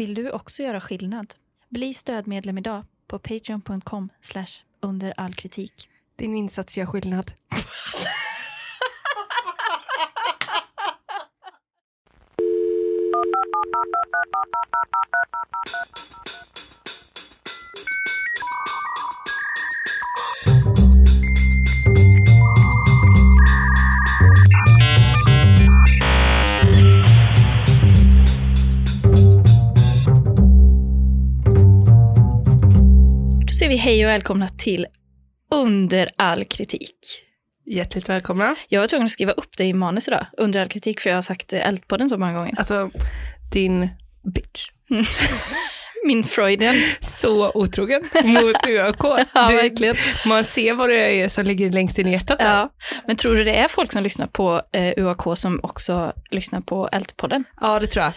[0.00, 1.34] Vill du också göra skillnad?
[1.68, 4.08] Bli stödmedlem idag på patreon.com
[4.80, 5.88] under all kritik.
[6.16, 7.32] Din insats gör skillnad.
[33.60, 34.86] säger vi hej och välkomna till
[35.54, 36.94] Under all kritik.
[37.66, 38.56] Hjärtligt välkomna.
[38.68, 41.16] Jag var tvungen att skriva upp det i manus idag, under all kritik, för jag
[41.16, 42.54] har sagt eh, Eldpodden så många gånger.
[42.58, 42.90] Alltså,
[43.52, 43.88] din
[44.34, 44.68] bitch.
[46.06, 46.74] Min Freudian.
[47.00, 49.24] Så otrogen mot UAK.
[49.34, 49.96] Ja, Du- verkligen.
[50.26, 52.38] Man ser vad det är som ligger längst in i hjärtat.
[52.38, 52.56] där.
[52.56, 52.72] Ja.
[53.06, 56.88] Men tror du det är folk som lyssnar på eh, UAK som också lyssnar på
[56.92, 57.44] Eldpodden?
[57.60, 58.12] ja, det tror jag.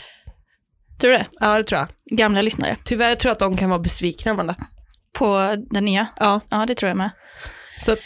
[1.01, 1.25] Tror du det?
[1.39, 2.17] Ja, det tror jag.
[2.17, 2.77] Gamla lyssnare.
[2.85, 4.55] Tyvärr tror jag att de kan vara besvikna, Amanda.
[5.13, 6.07] På den nya?
[6.19, 6.41] Ja.
[6.49, 7.09] Ja, det tror jag med.
[7.79, 7.99] Så att,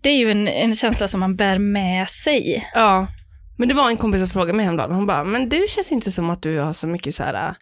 [0.00, 2.68] Det är ju en, en känsla som man bär med sig.
[2.74, 3.06] ja.
[3.58, 6.10] Men det var en kompis som frågade mig häromdagen, hon bara, men du känns inte
[6.12, 7.54] som att du har så mycket så här, äh,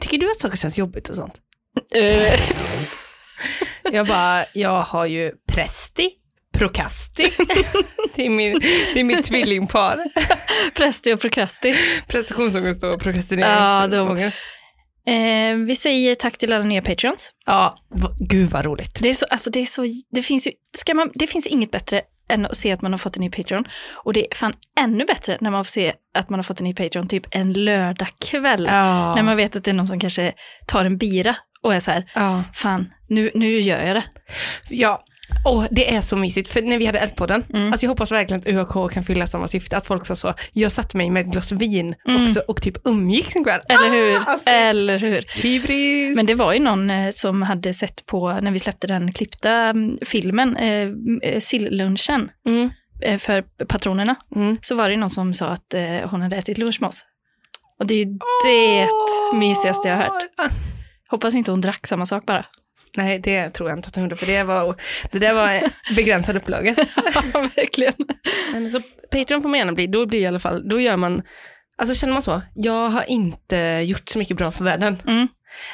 [0.00, 1.34] tycker du att saker känns jobbigt och sånt?
[1.94, 2.40] Eh,
[3.92, 6.10] Jag bara, jag har ju Presti,
[6.54, 7.22] Procasti,
[8.16, 8.60] det är, min,
[8.94, 10.00] det är mitt tvillingpar.
[10.76, 11.74] Presti och Procrasti.
[12.08, 14.36] Prestationsångest och Ja, prokrastineringsångest.
[15.06, 17.32] Eh, vi säger tack till alla nya Patreons.
[17.46, 17.76] Ja,
[18.18, 18.98] gud vad roligt.
[19.02, 21.70] Det, är så, alltså det, är så, det, finns ju, ska man, det finns inget
[21.70, 23.64] bättre än att se att man har fått en ny Patreon.
[23.90, 26.64] Och det är fan ännu bättre när man får se att man har fått en
[26.64, 28.66] ny Patreon typ en lördagkväll.
[28.70, 29.14] Ja.
[29.14, 30.32] När man vet att det är någon som kanske
[30.66, 32.42] tar en bira och är så här, ja.
[32.54, 34.04] fan, nu, nu gör jag det.
[34.68, 35.04] Ja,
[35.44, 36.48] och det är så mysigt.
[36.48, 37.72] För när vi hade Eldpodden, Mm.
[37.72, 39.76] alltså jag hoppas verkligen att UAK kan fylla samma syfte.
[39.76, 42.24] Att folk sa så, jag satte mig med ett glas vin Mm.
[42.24, 43.60] också och typ umgicks en kväll.
[43.68, 44.16] Eller hur?
[44.16, 45.24] Ah, alltså, Eller hur?
[45.42, 46.16] hybris.
[46.16, 49.50] Men det var ju någon eh, som hade sett på, när vi släppte den klippta
[49.52, 50.88] mm, filmen, eh,
[51.22, 52.70] eh, sillunchen mm,
[53.02, 54.56] eh, för patronerna, mm.
[54.62, 57.04] så var det ju någon som sa att eh, hon hade ätit lunch med oss.
[57.78, 58.88] Och det är ju det
[59.38, 60.22] mysigaste jag har hört.
[60.38, 60.46] Åh.
[61.10, 62.46] Hoppas inte hon drack samma sak bara.
[62.96, 64.74] Nej, det tror jag inte att hon gjorde, för det, var,
[65.12, 65.60] det där var
[65.96, 66.74] begränsad upplaga.
[67.14, 67.22] ja,
[67.56, 67.94] verkligen.
[68.52, 68.80] Nej, men så
[69.10, 71.22] Patreon får man gärna bli, då blir i alla fall, då gör man,
[71.78, 75.02] alltså känner man så, jag har inte gjort så mycket bra för världen.
[75.06, 75.28] Mm.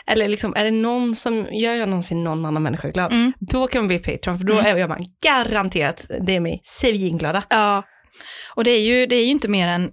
[0.07, 3.13] Eller liksom, är det någon som, gör jag någonsin någon annan människa glad?
[3.13, 3.33] Mm.
[3.41, 4.77] Då kan man bli Patreon, för då Mm.
[4.79, 7.43] är man garanterat, det är mig, svinglada.
[7.49, 7.83] Ja,
[8.55, 9.91] och det är, ju, det är ju inte mer än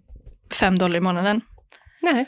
[0.59, 1.41] fem dollar i månaden.
[2.01, 2.25] Nej.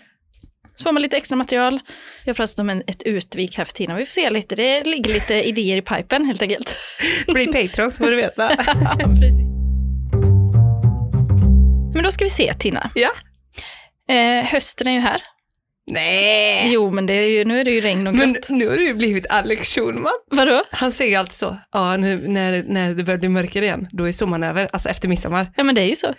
[0.75, 1.80] Så får man lite extra material.
[2.25, 3.96] Vi har pratat om en, ett utvik här för tiden.
[3.96, 6.75] Vi får se lite, det ligger lite idéer i pipen helt enkelt.
[7.28, 8.47] Bli Patreon så får du veta.
[9.00, 9.40] Precis.
[11.94, 12.91] Men då ska vi se Tina.
[12.96, 13.09] ja.
[14.09, 15.22] Eh, hösten är ju här.
[15.91, 16.69] Nej.
[16.74, 18.50] Jo, men det är ju, nu är det ju regn och Men grått.
[18.50, 20.12] nu har du ju blivit Alex Schulman.
[20.31, 20.64] Vadå?
[20.72, 24.12] Han säger alltid så, ja nu, när, när det börjar bli mörkare igen, då är
[24.12, 25.52] sommaren över, alltså efter midsommar.
[25.58, 26.14] Ja, men det är ju så.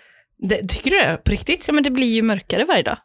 [0.49, 1.21] Det, tycker du det?
[1.25, 1.65] På riktigt?
[1.69, 2.99] Ja, men det blir ju mörkare varje dag.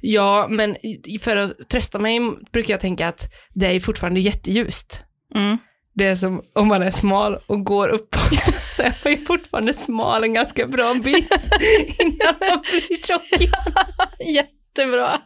[0.00, 0.76] Ja, men
[1.20, 2.20] för att trösta mig
[2.52, 5.00] brukar jag tänka att det är fortfarande jätteljust.
[5.34, 5.58] Mm.
[5.94, 8.44] Det är som om man är smal och går uppåt
[8.76, 11.16] så är man ju fortfarande smal en ganska bra bit
[11.98, 13.50] innan man blir tjock.
[14.34, 15.20] Jättebra.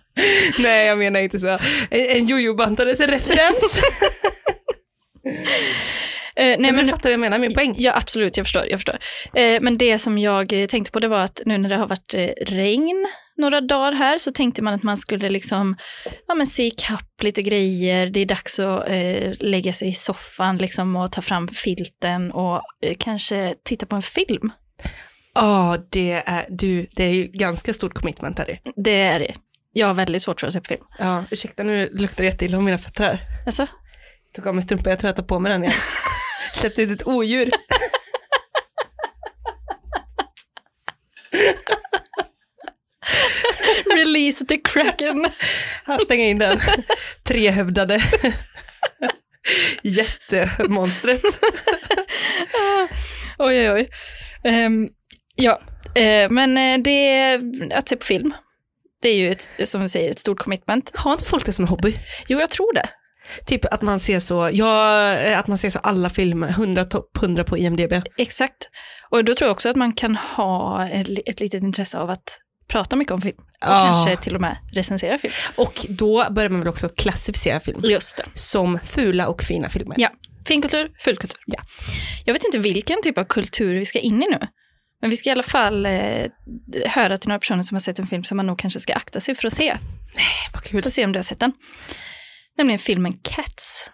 [0.59, 1.49] Nej, jag menar inte så.
[1.49, 3.81] En, en jojo-bantares referens.
[6.38, 7.74] Eh, nej, men men, fattar vad jag menar, min poäng.
[7.78, 8.66] Ja, absolut, jag förstår.
[8.70, 8.98] Jag förstår.
[9.34, 11.86] Eh, men det som jag eh, tänkte på det var att nu när det har
[11.86, 12.14] varit
[12.47, 15.76] regn några dagar här så tänkte man att man skulle liksom,
[16.28, 20.58] ja men se ikapp lite grejer, det är dags att eh, lägga sig i soffan
[20.58, 24.50] liksom och ta fram filten och eh, kanske titta på en film.
[25.34, 28.58] Ja, det är, du, det är ju ganska stort commitment Harry.
[28.76, 29.34] Det är det.
[29.72, 30.84] Jag har väldigt svårt för att se på film.
[30.98, 33.18] Ja, ursäkta nu luktar det jätteilla om mina fötter här.
[33.47, 33.66] Alltså,
[34.36, 35.74] Tog av mig strumpan, jag tror jag tar på mig den igen.
[36.56, 37.50] Släppte ut ett odjur.
[43.97, 45.27] release the kraken.
[45.84, 46.61] Han stänger in den.
[47.25, 48.03] Trehövdade.
[49.83, 51.22] Jättemonstret.
[53.39, 53.89] oj, oj, oj.
[54.45, 54.89] Ehm,
[55.34, 55.60] ja,
[55.95, 57.41] eh, men eh, det är
[57.75, 58.34] att se på film.
[59.03, 60.91] Det är ju, ett, som vi säger, ett stort commitment.
[60.95, 61.95] Har inte folk det som en hobby?
[62.28, 62.89] Jo, jag tror det.
[63.47, 67.17] Typ att man ser så, ja, eh, att man ser så alla filmer, 100 topp
[67.21, 67.93] 100 på IMDB.
[68.19, 68.57] Exakt.
[69.11, 72.11] Och då tror jag också att man kan ha ett, li- ett litet intresse av
[72.11, 72.39] att
[72.69, 73.37] prata mycket om film.
[73.39, 73.93] Och Ja.
[73.95, 75.33] kanske till och med recensera film.
[75.57, 78.25] Och då börjar man väl också klassificera film Just det.
[78.34, 79.95] som fula och fina filmer.
[79.99, 80.09] Ja.
[80.47, 81.41] Finkultur, fulkultur.
[81.47, 81.61] Ja.
[82.25, 84.39] Jag vet inte vilken typ av kultur vi ska in i nu.
[85.01, 86.27] Men vi ska i alla fall eh,
[86.87, 89.21] höra till några personer som har sett en film som man nog kanske ska akta
[89.21, 89.77] sig för att se.
[90.53, 90.83] Vad kul.
[90.83, 91.53] Får se om du har sett den.
[92.56, 93.91] Nämligen filmen Cats.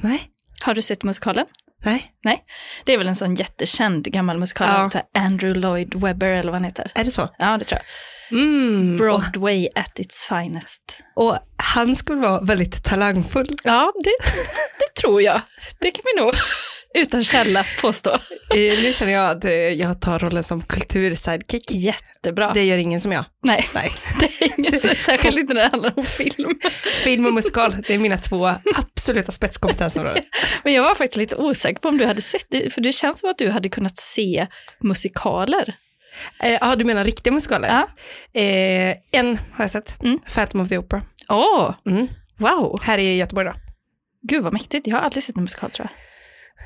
[0.00, 0.30] Nej.
[0.60, 1.46] Har du sett musikalen?
[1.84, 2.12] Nej.
[2.24, 2.44] Nej.
[2.84, 5.02] Det är väl en sån jättekänd gammal musikal Ja.
[5.20, 6.90] Andrew Lloyd Webber eller vad han heter.
[6.94, 7.28] Är det så?
[7.38, 7.86] Ja, det tror jag.
[8.40, 8.96] Mm.
[8.96, 10.98] Broadway at its finest.
[11.14, 13.56] Och han skulle vara väldigt talangfull.
[13.64, 14.14] Ja, det,
[14.78, 15.40] det tror jag.
[15.78, 16.34] Det kan vi nog
[16.94, 18.10] utan källa påstå.
[18.10, 21.70] Eh, nu känner jag att eh, jag tar rollen som kultursidekick.
[21.70, 22.52] Jättebra.
[22.54, 23.24] Det gör ingen som jag.
[23.44, 23.90] Nej, Nej.
[24.20, 26.58] det är inget så, särskilt inte när det handlar om film.
[27.04, 30.22] Film och musikal, det är mina två absoluta spetskompetensområden.
[30.64, 33.20] Men jag var faktiskt lite osäker på om du hade sett det, för det känns
[33.20, 34.46] som att du hade kunnat se
[34.80, 35.74] musikaler.
[36.42, 37.68] Eh, Ja, du menar riktiga musikaler?
[37.68, 37.88] Ja.
[38.40, 40.18] Eh, en har jag sett, Mm.
[40.34, 41.02] Phantom of the Opera.
[41.28, 42.08] Åh, Mm.
[42.38, 42.80] wow.
[42.82, 43.52] Här i Göteborg då.
[44.28, 46.00] Gud vad mäktigt, jag har aldrig sett en musikal tror jag.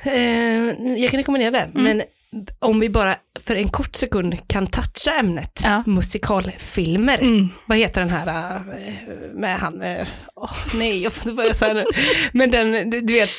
[0.05, 2.03] Eh, jag kan rekommendera det, men
[2.59, 5.83] om vi bara för en kort sekund kan toucha ämnet Ja.
[5.87, 7.19] musikalfilmer.
[7.19, 7.49] Mm.
[7.67, 8.93] Vad heter den här eh,
[9.35, 9.83] med han,
[10.35, 11.85] åh, nej jag får inte börja så här nu.
[12.33, 13.31] Men den, du vet,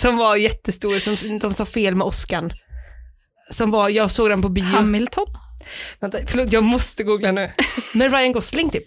[0.00, 2.52] som var jättestor, som de sa fel med Oscar.
[3.50, 4.64] Som var, jag såg den på bio.
[4.64, 5.26] Hamilton?
[6.00, 7.50] Vänta, förlåt, jag måste googla nu.
[7.94, 8.84] Men Ryan Gosling typ.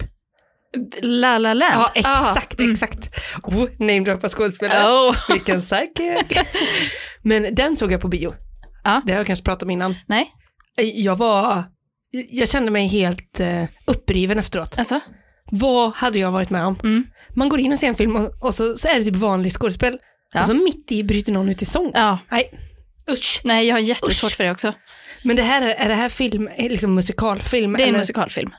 [1.02, 1.74] La La Land?
[1.74, 2.72] Ja, exakt, Ah, mm.
[2.74, 3.10] exakt.
[3.44, 5.10] Oh, namedroppa skådespelare.
[5.10, 5.16] Oh.
[5.34, 6.38] Vilken psychic.
[7.22, 8.34] Men den såg jag på bio.
[8.84, 9.02] Ja.
[9.06, 9.96] Det har jag kanske pratat om innan.
[10.08, 10.32] Nej,
[10.94, 11.64] Jag var,
[12.30, 14.78] jag kände mig helt eh, uppriven efteråt.
[14.78, 15.00] alltså?
[15.52, 16.80] Vad hade jag varit med om?
[16.84, 17.06] Mm.
[17.36, 19.54] Man går in och ser en film och, och så, så är det typ vanlig
[19.54, 19.98] skådespel.
[20.34, 20.40] Ja.
[20.40, 21.92] Och så mitt i bryter någon ut i sång.
[21.94, 22.50] Ja, Nej,
[23.12, 23.42] usch.
[23.44, 24.36] nej jag har jättesvårt Usch.
[24.38, 24.74] för det också.
[25.24, 27.74] Men det här är, det här film, är liksom musikalfilm?
[27.74, 28.00] Det är en eller?
[28.00, 28.52] musikalfilm.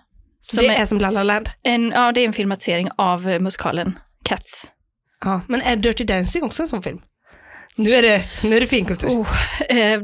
[0.53, 1.51] Det är- är som La La Land?
[1.63, 4.71] En, ja, det är en filmatisering av eh, musikalen Cats.
[5.25, 6.99] Ja, men är Dirty Dancing också en sån film?
[7.77, 9.09] Nu är det, nu är det finkultur.
[9.09, 9.29] Oh,
[9.69, 10.01] eh,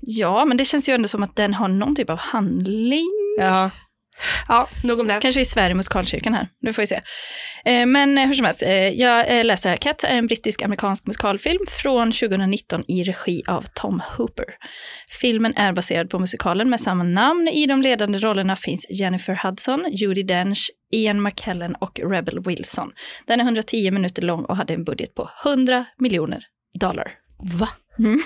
[0.00, 3.08] ja, men det känns ju ändå som att den har någon typ av handling.
[3.38, 3.70] Ja.
[4.48, 5.18] Ja, nog om det.
[5.22, 7.00] Kanske i Sverige musikalkyrkan här, det får vi se.
[7.64, 9.76] Eh, men eh, hur som helst, eh, jag läser här.
[9.76, 14.44] Cats är en brittisk-amerikansk musikalfilm från 2019 i regi av Tom Hooper.
[15.20, 17.48] Filmen är baserad på musikalen med samma namn.
[17.48, 22.92] I de ledande rollerna finns Jennifer Hudson, Judi Dench, Ian McKellen och Rebel Wilson.
[23.26, 26.44] Den är 110 minuter lång och hade en budget på 100 miljoner
[26.80, 27.12] dollar.
[27.38, 27.68] Va?
[27.98, 28.22] Mm.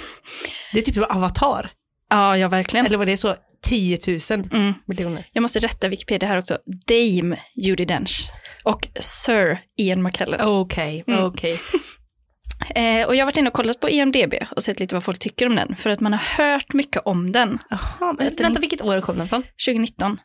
[0.72, 1.70] Det är typ som Avatar.
[2.10, 2.86] Ja, ja verkligen.
[2.86, 3.98] Eller var det så 10
[4.30, 4.74] 000 Mm.
[4.86, 5.26] miljoner?
[5.32, 6.58] Jag måste rätta Wikipedia här också.
[6.88, 8.30] Dame Judi Dench
[8.64, 10.40] och Sir Ian McKellen.
[10.40, 11.24] Okej, Mm.
[11.24, 11.58] okej.
[12.74, 15.18] Eh, och jag har varit inne och kollat på IMDB och sett lite vad folk
[15.18, 15.74] tycker om den.
[15.76, 17.58] För att man har hört mycket om den.
[17.70, 19.42] Jaha, men den- vänta, vilket år kom den från?
[19.66, 20.20] 2019,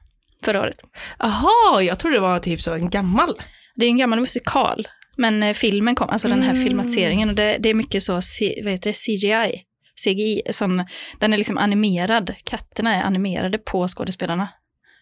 [0.45, 0.75] förra året.
[1.19, 3.33] Jaha, jag trodde det var typ så en gammal.
[3.75, 4.87] Det är en gammal musikal.
[5.17, 6.65] Men eh, filmen kom, alltså den här Mm.
[6.65, 7.29] filmatiseringen.
[7.29, 9.61] Och det, det är mycket så, vad heter det, CGI.
[10.03, 10.83] CGI, sån,
[11.19, 12.33] den är liksom animerad.
[12.43, 14.47] Katterna är animerade på skådespelarna.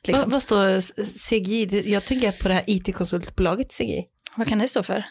[0.03, 0.29] Liksom.
[0.29, 0.81] Vad, vad står
[1.29, 1.91] CGI?
[1.91, 4.05] Jag tänker på det här IT-konsultbolaget CGI.
[4.35, 5.05] Vad kan det stå för?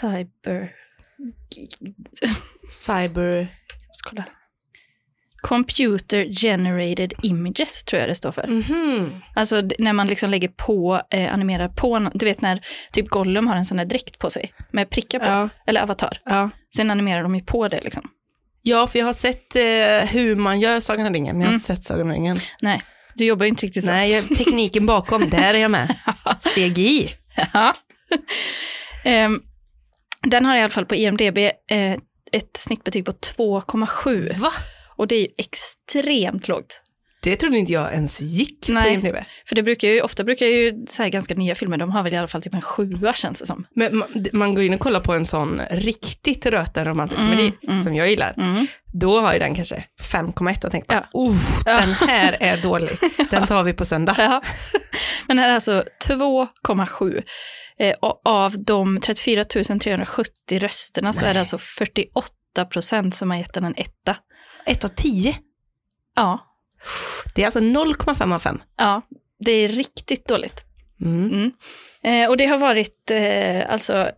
[0.00, 0.72] Cyber...
[2.70, 3.48] Cyber...
[4.12, 4.24] Jag.
[5.42, 8.46] Computer generated images tror jag det står för.
[8.46, 9.20] Mhm.
[9.34, 12.60] Alltså d- när man liksom lägger på, eh, animerar på, du vet när
[12.92, 16.18] typ Gollum har en sån här dräkt på sig med prickar på, Ja, eller avatar.
[16.24, 16.50] ja.
[16.76, 18.08] Sen animerar de ju på det liksom.
[18.62, 21.52] Ja, för jag har sett eh, hur man gör Sagan om ringen, men jag har
[21.52, 21.54] Mm.
[21.54, 22.38] inte sett Sagan om ringen.
[22.62, 22.82] Nej,
[23.14, 23.90] du jobbar ju inte riktigt så.
[23.92, 25.96] Nej, jag, tekniken bakom, där är jag med.
[26.54, 27.08] CGI.
[27.52, 27.74] Ja.
[29.04, 29.40] Ehm,
[30.22, 31.92] den har i alla fall på IMDB eh,
[32.32, 34.52] ett snittbetyg på 2,7 Va?
[34.96, 36.82] och det är ju extremt lågt.
[37.22, 38.94] Det trodde inte jag ens gick på Nej.
[38.94, 39.16] IMDb.
[39.48, 42.14] För det brukar ju, ofta brukar ju så här ganska nya filmer, de har väl
[42.14, 43.66] i alla fall typ en sjua känns det som.
[43.74, 47.52] Men man, man går in och kollar på en sån riktigt röten romantisk Mm, komedi,
[47.68, 47.82] mm.
[47.82, 48.34] som jag gillar.
[48.38, 48.66] Mm.
[48.92, 51.20] Då har ju den kanske 5,1 och tänkt bara, Ja.
[51.20, 51.36] oh,
[51.66, 51.80] Ja.
[51.80, 52.90] den här är dålig.
[53.30, 54.14] Den tar vi på söndag.
[54.18, 54.42] Ja.
[55.28, 57.22] Men här är alltså 2,7.
[57.78, 63.38] Eh, och av de 34 370 rösterna så är det alltså 48 procent som har
[63.38, 64.16] gett den en etta.
[64.66, 65.36] 1 av 10.
[66.16, 66.38] Ja,
[67.34, 68.62] Det är alltså 0,5 av 5.
[68.78, 69.02] ja,
[69.44, 70.64] det är riktigt dåligt.
[71.00, 71.30] Mm.
[71.32, 71.52] Mm.
[72.24, 74.10] Eh, och det har varit eh, alltså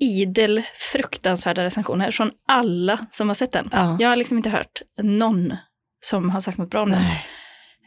[0.00, 3.68] idel fruktansvärda recensioner från alla som har sett den.
[3.72, 3.96] Ja.
[4.00, 5.56] Jag har liksom inte hört någon
[6.00, 7.02] som har sagt något bra om den.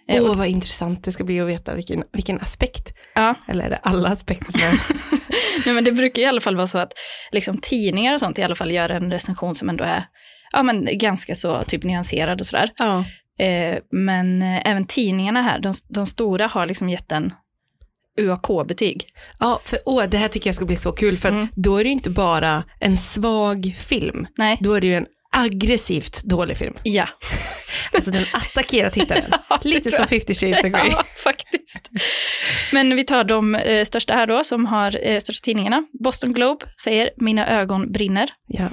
[0.09, 2.93] Eh, Åh, och- vad intressant det ska bli att veta vilken, vilken aspekt.
[3.15, 3.35] Ja.
[3.47, 4.71] Eller är det alla aspekter som är...
[5.65, 6.93] Nej, men det brukar i alla fall vara så att
[7.31, 10.03] liksom, tidningar och sånt i alla fall gör en recension som ändå är
[10.51, 12.69] ja, men ganska så typ nyanserad och sådär.
[12.77, 13.03] ja.
[13.39, 17.33] Eh, men eh, även tidningarna här, de, de stora har liksom gett en
[18.21, 19.07] UAK-betyg.
[19.39, 21.47] ja, för åh, det här tycker jag ska bli så kul, för Mm.
[21.55, 25.05] då är det ju inte bara en svag film, Nej, då är det ju en
[25.35, 26.73] aggressivt dålig film.
[26.83, 27.07] ja.
[27.93, 29.23] Alltså den attackerar tittaren.
[29.49, 30.09] Ja, Lite som jag.
[30.09, 30.89] 50 shades of Grey.
[30.91, 31.89] Ja, faktiskt.
[32.71, 35.83] Men vi tar de eh, största här då, som har eh, största tidningarna.
[36.03, 38.29] Boston Globe säger “Mina ögon brinner”.
[38.47, 38.67] Ja.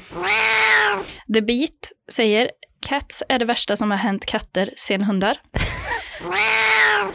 [1.34, 1.70] The Beat
[2.12, 2.50] säger
[2.86, 5.36] “Cats är det värsta som har hänt katter sen hundar”.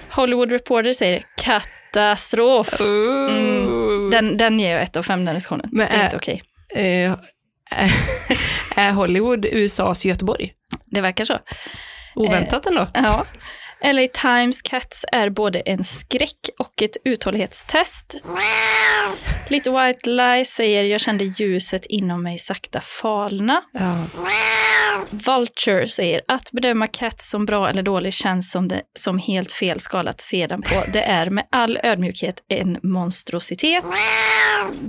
[0.10, 2.82] Hollywood Reporter säger “Katastrof”.
[2.82, 4.10] Mm.
[4.10, 5.70] Den, den ger jag ett av fem, den recensionen.
[5.72, 6.41] Det är är- inte okej.
[6.75, 7.13] Eh,
[8.75, 10.53] är Hollywood USAs Göteborg?
[10.86, 11.39] Det verkar så.
[12.15, 12.88] Oväntat ändå.
[12.94, 13.25] Ja.
[13.84, 18.16] LA Times Cats är både en skräck och ett uthållighetstest.
[19.50, 23.62] Lite White Lie säger jag kände ljuset inom mig sakta falna.
[23.74, 24.06] Ja.
[25.10, 29.80] Vulture säger att bedöma Cats som bra eller dålig känns som, det, som helt fel
[29.80, 30.84] skalat sedan på.
[30.94, 33.84] Det är med all ödmjukhet en monstrositet.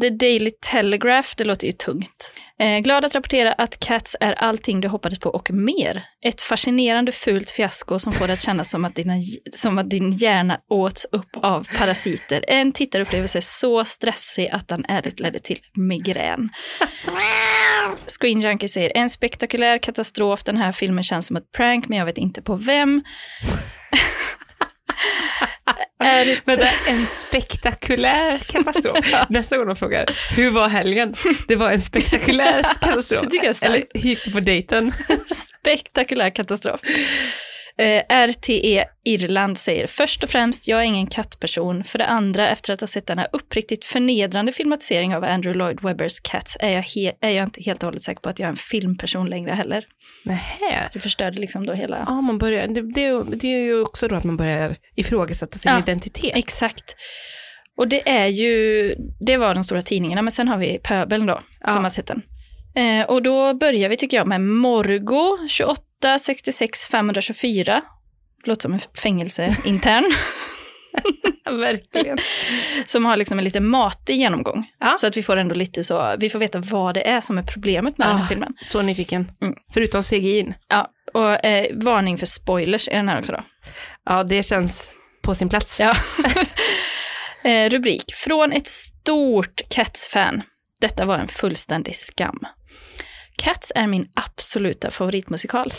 [0.00, 2.32] The Daily Telegraph, det låter ju tungt.
[2.58, 6.04] Eh, glad att rapportera att Cats är allting du hoppades på och mer.
[6.24, 9.14] Ett fascinerande fult fiasko som får det att kännas som att, dina,
[9.52, 12.44] som att din hjärna åts upp av parasiter.
[12.48, 16.48] En tittarupplevelse så stressig att den ärligt ledde till migrän.
[18.20, 20.44] Screen Junkie säger en spektakulär katastrof.
[20.44, 23.02] Den här filmen känns som ett prank, men jag vet inte på vem.
[26.04, 28.98] är det Vänta, en spektakulär katastrof.
[29.28, 31.14] Nästa gång de frågar, hur var helgen?
[31.48, 33.24] Det var en spektakulär katastrof.
[33.62, 34.92] Eller hur gick det på dejten?
[35.34, 36.80] spektakulär katastrof.
[37.78, 41.84] Eh, RTE Irland säger först och främst, jag är ingen kattperson.
[41.84, 46.20] För det andra, efter att ha sett denna uppriktigt förnedrande filmatisering av Andrew Lloyd Webbers
[46.20, 48.50] Cats är jag, he- är jag inte helt och hållet säker på att jag är
[48.50, 49.84] en filmperson längre heller.
[50.24, 50.88] Nähä.
[50.92, 52.04] Det förstörde liksom då hela...
[52.06, 55.72] Ja, man börjar, det, det, det är ju också då att man börjar ifrågasätta sin
[55.72, 55.78] Ja.
[55.78, 56.32] identitet.
[56.36, 56.94] Exakt.
[57.78, 58.94] Och det är ju,
[59.26, 61.68] det var de stora tidningarna, men sen har vi pöbeln då, Ja.
[61.72, 62.22] som har sett den.
[62.74, 67.82] Eh, och då börjar vi tycker jag med Morgo 28 66 524.
[68.44, 70.04] Låter som en fängelseintern.
[71.50, 72.18] Verkligen.
[72.86, 74.66] som har liksom en lite matig genomgång.
[74.80, 74.96] Ja.
[74.98, 77.42] Så att vi får ändå lite så, vi får veta vad det är som är
[77.42, 78.54] problemet med den här Ah, filmen.
[78.62, 79.32] Så nyfiken.
[79.42, 79.54] Mm.
[79.74, 80.54] Förutom CGI.
[80.68, 83.42] Ja, och eh, varning för spoilers i den här också då.
[84.04, 84.90] Ja, det känns
[85.22, 85.80] på sin plats.
[85.80, 85.96] Ja.
[87.50, 88.14] eh, rubrik.
[88.14, 90.42] Från ett stort Cats-fan.
[90.80, 92.38] Detta var en fullständig skam.
[93.42, 95.72] Cats är min absoluta favoritmusikal.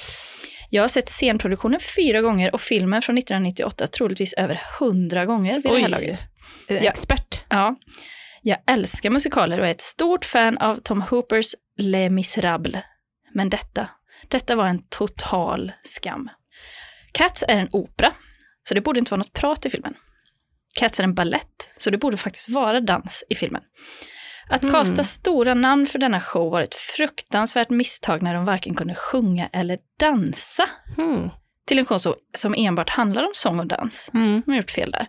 [0.69, 5.63] Jag har sett scenproduktionen fyra gånger och filmen från 1998 troligtvis över hundra gånger vid
[5.63, 5.91] det här Oj.
[5.91, 6.27] laget.
[6.67, 6.91] Eh, Ja.
[6.91, 7.41] Expert.
[7.49, 7.75] Ja.
[8.41, 12.83] Jag älskar musikaler och är ett stort fan av Tom Hoopers Les Misérables.
[13.33, 13.89] Men detta,
[14.27, 16.29] detta var en total skam.
[17.11, 18.11] Cats är en opera,
[18.67, 19.93] så det borde inte vara något prat i filmen.
[20.75, 23.61] Cats är en ballett, så det borde faktiskt vara dans i filmen.
[24.49, 24.73] Att Mm.
[24.73, 29.49] kasta stora namn för denna show var ett fruktansvärt misstag när de varken kunde sjunga
[29.53, 30.69] eller dansa.
[30.97, 31.29] Mm.
[31.67, 34.11] Till en show som- som enbart handlar om sång och dans.
[34.13, 34.41] Mm.
[34.45, 35.07] De har gjort fel där.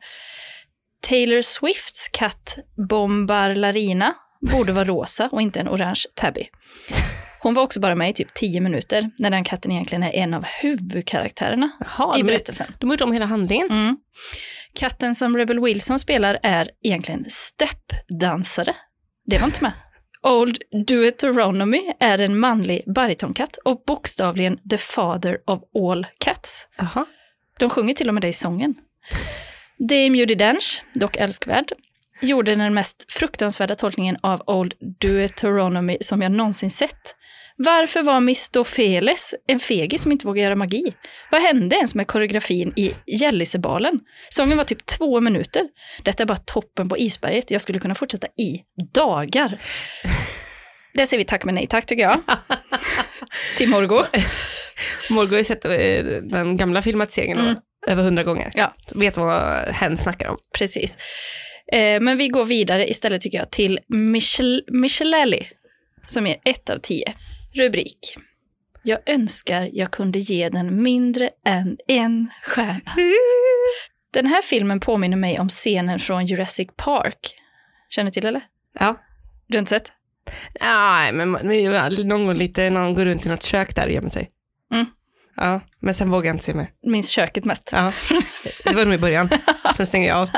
[1.08, 4.14] Taylor Swifts katt Bombarlarina
[4.52, 6.42] borde vara rosa och inte en orange tabby.
[7.42, 10.34] Hon var också bara med i typ 10 minuter, när den katten egentligen är en
[10.34, 12.66] av huvudkaraktärerna Jaha, i berättelsen.
[12.78, 13.70] de har gjort om hela handlingen.
[13.70, 13.96] Mm.
[14.78, 18.74] Katten som Rebel Wilson spelar är egentligen steppdansare.
[19.26, 19.72] Det var inte med.
[20.22, 26.68] Old Deuteronomy är en manlig baritonkatt och bokstavligen the father of all cats.
[26.76, 27.06] Jaha.
[27.58, 28.74] De sjunger till och med det i sången.
[29.78, 31.72] Dame Judi Dench, dock älskvärd,
[32.20, 37.14] gjorde den mest fruktansvärda tolkningen av Old Deuteronomy som jag någonsin sett.
[37.56, 40.94] Varför var Mistofeles en fegis som inte vågade göra magi?
[41.30, 44.00] Vad hände ens med koreografin i Gällisebalen?
[44.28, 45.62] Sången var typ två minuter.
[46.02, 47.50] Detta är bara toppen på isberget.
[47.50, 48.60] Jag skulle kunna fortsätta i
[48.94, 49.58] dagar.
[50.94, 52.20] Det säger vi tack men nej tack tycker jag.
[53.56, 54.02] Till Morgo.
[55.10, 55.70] Morgan har ju sett eh,
[56.22, 57.54] den gamla filmatiseringen Mm.
[57.86, 58.50] över hundra gånger.
[58.54, 58.72] Ja.
[58.94, 60.36] Vet vad hen snackar om.
[60.58, 60.96] Precis.
[61.72, 65.46] Eh, men vi går vidare istället tycker jag till Michel, Michelelli,
[66.06, 67.14] som är ett av tio.
[67.54, 68.16] Rubrik.
[68.82, 72.92] Jag önskar jag kunde ge den mindre än en stjärna.
[74.12, 77.34] Den här filmen påminner mig om scenen från Jurassic Park.
[77.90, 78.42] Känner du till eller?
[78.80, 78.96] Ja.
[79.46, 79.92] Du har inte sett?
[80.60, 81.32] Nej, men
[82.08, 84.30] någon gång lite när han går runt i något kök där och gömmer sig.
[84.72, 84.86] Mm.
[85.36, 86.70] Ja, men sen vågar jag inte se mer.
[86.82, 87.68] Minns köket mest.
[87.72, 87.92] Ja,
[88.64, 89.28] det var nog i början.
[89.76, 90.28] Sen stänger jag av.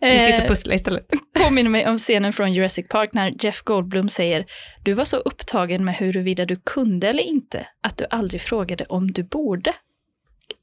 [0.00, 1.06] Gick ut och Eh, pusslade istället.
[1.44, 4.44] påminner mig om scenen från Jurassic Park när Jeff Goldblum säger
[4.84, 9.12] du var så upptagen med huruvida du kunde eller inte att du aldrig frågade om
[9.12, 9.72] du borde.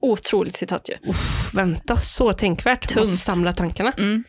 [0.01, 1.09] Otroligt citat ju.
[1.09, 2.87] Uff, vänta, så tänkvärt.
[2.87, 3.09] Tungt.
[3.09, 3.91] Måste samla tankarna.
[3.97, 4.23] Mm.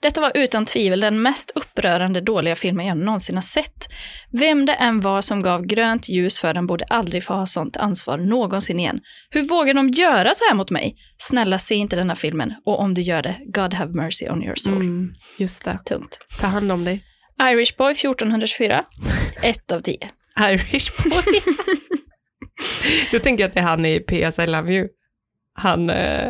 [0.00, 3.88] Detta var utan tvivel den mest upprörande dåliga filmen jag någonsin har sett.
[4.32, 7.76] Vem det än var som gav grönt ljus för den borde aldrig få ha sånt
[7.76, 9.00] ansvar någonsin igen.
[9.30, 10.96] Hur vågar de göra så här mot mig?
[11.18, 12.54] Snälla, se inte denna filmen.
[12.64, 14.76] Och om du gör det, God have mercy on your soul.
[14.76, 15.78] Mm, just det.
[15.84, 16.18] Tungt.
[16.40, 17.04] Ta hand om dig.
[17.42, 18.84] Irish Boy 1424,
[19.42, 19.98] 1 av 10.
[20.40, 21.40] Irish boy.
[23.12, 24.88] Då tänker jag att det är han i PS I Love You.
[25.54, 26.28] Han, eh,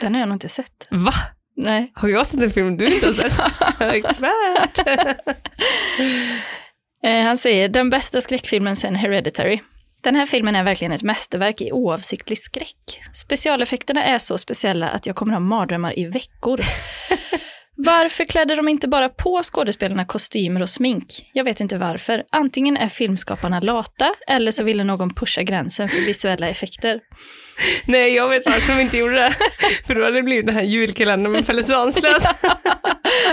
[0.00, 0.86] Den har jag nog inte sett.
[0.90, 1.12] va?
[1.56, 1.92] Nej.
[1.94, 3.94] Har jag sett en film du inte har sett?
[3.94, 4.86] Expert.
[7.04, 9.60] Eh, han säger, den bästa skräckfilmen sen Hereditary.
[10.00, 13.00] Den här filmen är verkligen ett mästerverk i oavsiktlig skräck.
[13.12, 16.60] Specialeffekterna är så speciella att jag kommer ha mardrömmar i veckor.
[17.76, 21.06] Varför klädde de inte bara på skådespelarna kostymer och smink?
[21.32, 22.24] Jag vet inte varför.
[22.32, 27.00] Antingen är filmskaparna lata, eller så ville någon pusha gränsen för visuella effekter.
[27.84, 29.34] Nej, jag vet varför de inte gjorde det.
[29.86, 32.24] För då hade det blivit den här julkalendern med Pelle Svanslös.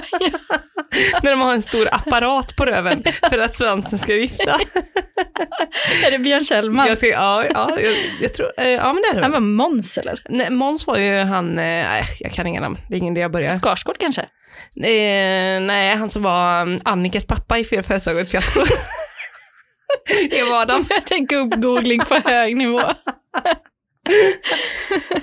[1.23, 4.51] När de har en stor apparat på röven för att svansen ska vifta.
[6.05, 6.87] Är det Björn Kjellman?
[6.87, 9.21] Jag ska, ja, ja, jag, jag tror, eh, ja men det är det.
[9.21, 10.19] Han var Måns eller?
[10.29, 13.21] Nej, Måns var ju han, eh, nej jag kan inga namn, det är ingen idé
[13.21, 13.51] jag börjar.
[13.51, 14.21] Skarsgård kanske?
[14.75, 18.59] Eh, nej, han som var um, Annikas pappa i Fyra födelsedagar och fiasko.
[20.29, 20.85] det var Adam.
[21.09, 22.81] Är gubb-googling på hög nivå.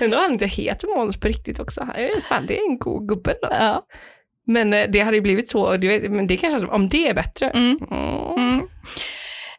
[0.01, 1.87] Undrar om han inte heter Måns på riktigt också.
[2.29, 3.47] Fan, det är en god gubbe då.
[3.51, 3.83] Ja.
[4.47, 7.49] Men eh, det hade ju blivit så, och men det kanske, om det är bättre.
[7.49, 7.79] Mm.
[8.37, 8.67] Mm.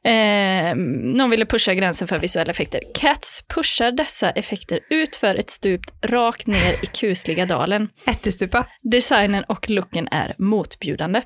[0.05, 0.77] Eh,
[1.17, 2.81] någon ville pusha gränsen för visuella effekter.
[2.95, 7.89] Cats pushar dessa effekter ut för ett stup rakt ner i kusliga dalen.
[8.07, 8.67] Ättestupa.
[8.83, 11.23] Designen och looken är motbjudande.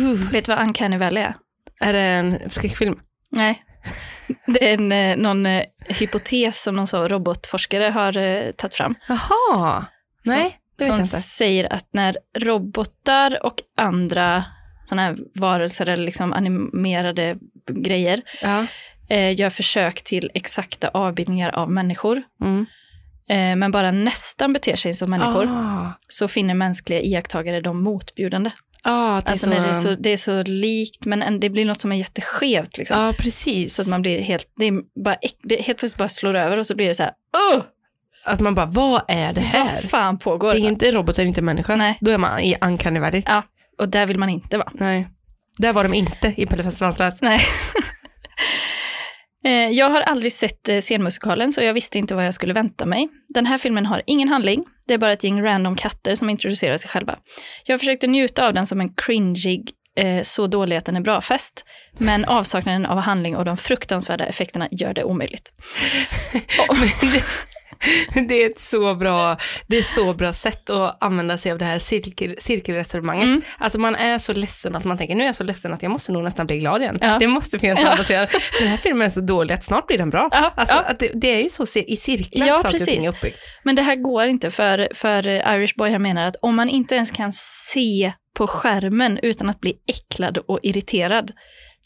[0.00, 1.34] Uh, Vet du vad Uncanny Valley är?
[1.80, 3.00] är det en skräckfilm?
[3.30, 3.62] Nej.
[4.46, 8.94] Det är en, eh, någon eh, hypotes som någon så robotforskare har eh, tagit fram.
[9.08, 9.86] Jaha.
[10.24, 14.44] Nej, som säger att när robotar och andra
[14.88, 17.36] sådana här varelser eller liksom animerade
[17.70, 18.66] grejer Ja.
[19.08, 22.66] eh, gör försök till exakta avbildningar av människor, Mm.
[23.28, 25.92] eh, men bara nästan beter sig som människor, Ah.
[26.08, 28.50] så finner mänskliga iakttagare dem motbjudande.
[28.82, 31.40] Ah, det är Alltså så, när det är så, det är så likt, men en-
[31.40, 32.78] det blir något som är jätteskevt.
[32.78, 33.00] Liksom.
[33.00, 33.74] Ja, precis.
[33.74, 36.66] Så att man blir helt, det är bara, det helt plötsligt bara slår över och
[36.66, 37.12] så blir det så här,
[37.54, 37.62] Åh,
[38.26, 39.64] Att man bara, vad är det här?
[39.82, 40.54] vad fan pågår?
[40.54, 41.76] Det är inte robot, det är inte människa.
[41.76, 41.98] Nej.
[42.00, 43.22] Då är man i Uncanny Valley.
[43.26, 43.42] Ja,
[43.78, 44.70] och där vill man inte vara.
[44.74, 45.08] Nej.
[45.58, 47.22] Där var de inte i Pelle Svanslös.
[47.22, 47.40] Nej.
[49.46, 52.86] Eh, Jag har aldrig sett eh, scenmusikalen så jag visste inte vad jag skulle vänta
[52.86, 53.08] mig.
[53.34, 56.76] Den här filmen har ingen handling, det är bara ett gäng random katter som introducerar
[56.76, 57.16] sig själva.
[57.64, 61.64] Jag försökte njuta av den som en cringeig, eh, så dålig att den är bra-fest,
[61.98, 65.52] men avsaknaden av handling och de fruktansvärda effekterna gör det omöjligt.
[66.70, 67.20] Men
[68.28, 69.36] det, är ett så bra,
[69.66, 73.24] det är så bra sätt att använda sig av det här cirkel, cirkelresonemanget.
[73.24, 73.42] Mm.
[73.58, 75.92] Alltså man är så ledsen att man tänker, nu är jag så ledsen att jag
[75.92, 76.96] måste nog nästan bli glad igen.
[77.00, 77.18] Ja.
[77.18, 77.96] Det måste finnas Ja.
[78.08, 78.22] ja.
[78.22, 80.28] att den här filmen är så dålig att snart blir den bra.
[80.32, 80.82] Ja, Alltså, ja.
[80.82, 83.04] Att det, det är ju så i cirklar Ja, saker och ting precis.
[83.04, 83.38] är uppbyggt.
[83.62, 86.94] Men det här går inte för, för Irish Boy, han menar att om man inte
[86.94, 91.32] ens kan se på skärmen utan att bli äcklad och irriterad,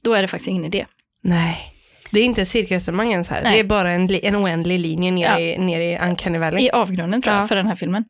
[0.02, 0.86] då är det faktiskt ingen idé.
[1.22, 1.74] Nej.
[2.10, 3.52] Det är inte cirkelresonemang ens här, Nej.
[3.52, 5.38] det är bara en, en oändlig linje ner, Ja.
[5.40, 6.64] i, ner i Uncanny Valley.
[6.64, 7.46] I avgrunden tror jag, Ja.
[7.46, 8.04] för den här filmen.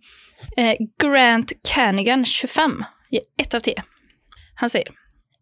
[0.56, 3.82] Eh, Grant Canigan, 25, ger 1 av 10.
[4.54, 4.88] Han säger,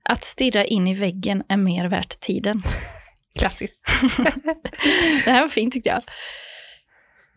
[0.08, 2.62] att stirra in i väggen är mer värt tiden.
[3.38, 3.80] Klassiskt.
[5.24, 6.02] Det här var fint tyckte jag.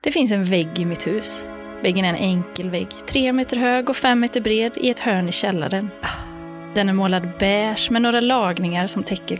[0.03, 1.47] Det finns en vägg i mitt hus.
[1.84, 5.29] Väggen är en enkel vägg, tre meter hög och fem meter bred i ett hörn
[5.29, 5.89] i källaren.
[6.75, 9.38] Den är målad beige med några lagningar som täcker,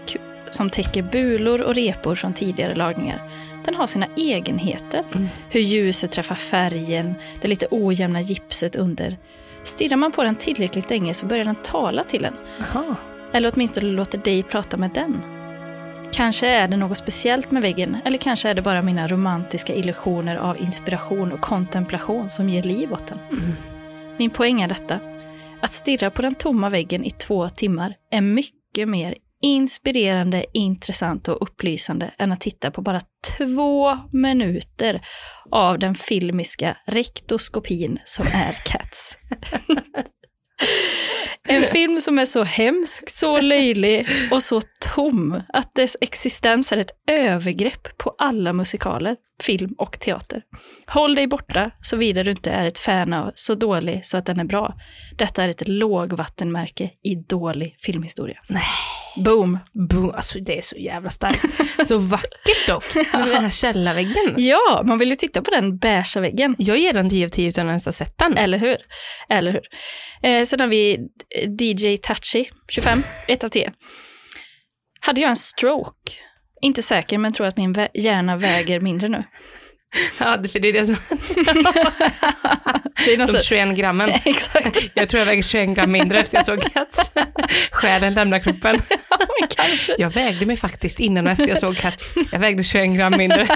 [0.52, 3.30] som täcker bulor och repor från tidigare lagningar.
[3.66, 5.04] Den har sina egenheter.
[5.14, 5.28] Mm.
[5.50, 9.18] Hur ljuset träffar färgen, det lite ojämna gipset under.
[9.64, 12.34] Stirrar man på den tillräckligt länge så börjar den tala till en.
[12.62, 12.96] Aha.
[13.34, 15.22] Eller åtminstone låter dig prata med den.
[16.12, 20.36] Kanske är det något speciellt med väggen, eller kanske är det bara mina romantiska illusioner
[20.36, 23.20] av inspiration och kontemplation som ger liv åt den.
[23.32, 23.54] Mm.
[24.18, 25.00] Min poäng är detta.
[25.62, 31.42] Att stirra på den tomma väggen i två timmar är mycket mer inspirerande, intressant och
[31.42, 33.02] upplysande än att titta på bara
[33.38, 35.02] två minuter
[35.52, 39.18] av den filmiska rektoskopin som är Cats.
[41.48, 44.62] En film som är så hemsk, så löjlig och så
[44.96, 50.42] tom att dess existens är ett övergrepp på alla musikaler, film och teater.
[50.88, 54.40] Håll dig borta såvida du inte är ett fan av så dålig så att den
[54.40, 54.74] är bra.
[55.18, 58.38] Detta är ett lågvattenmärke i dålig filmhistoria.
[58.50, 59.01] Nej.
[59.16, 59.60] Boom.
[59.90, 60.12] Boom.
[60.16, 61.46] Alltså det är så jävla starkt.
[61.88, 64.36] Så vackert dock, med den här källarväggen.
[64.38, 66.56] Ja, man vill ju titta på den beiga väggen.
[66.58, 68.38] Jag ger den 10 av 10 utan att ens ha sett den.
[68.38, 68.78] Eller hur?
[69.30, 69.62] Eller hur?
[70.30, 71.00] Eh, sen har vi
[71.60, 73.74] DJ Touchy, 25, 1 av 10.
[75.00, 76.12] Hade jag en stroke?
[76.62, 79.24] Inte säker, men tror att min hjärna väger mindre nu.
[80.20, 80.96] Ja, det- för det är det som...
[83.06, 83.44] Det är något De så...
[83.44, 84.10] 21 grammen.
[84.26, 87.12] Exakt, Jag tror jag väger 21 gram mindre efter jag såg Cats.
[87.72, 88.82] Själen lämnar kroppen.
[89.50, 89.96] kanske.
[89.98, 92.14] Jag vägde mig faktiskt innan och efter jag såg Cats.
[92.32, 93.48] Jag vägde 21 gram mindre.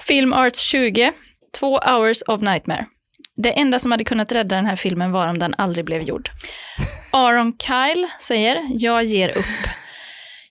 [0.00, 1.12] Film Arts 20,
[1.58, 2.86] Två hours of nightmare.
[3.36, 6.30] Det enda som hade kunnat rädda den här filmen var om den aldrig blev gjord.
[7.12, 9.44] Aaron Kyle säger, jag ger upp.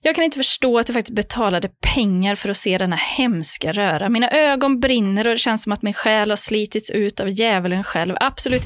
[0.02, 4.08] Jag kan inte förstå att jag faktiskt betalade pengar för att se denna hemska röra.
[4.08, 7.84] Mina ögon brinner och det känns som att min själ har slitits ut av djävulen
[7.84, 8.16] själv.
[8.20, 8.62] Absolut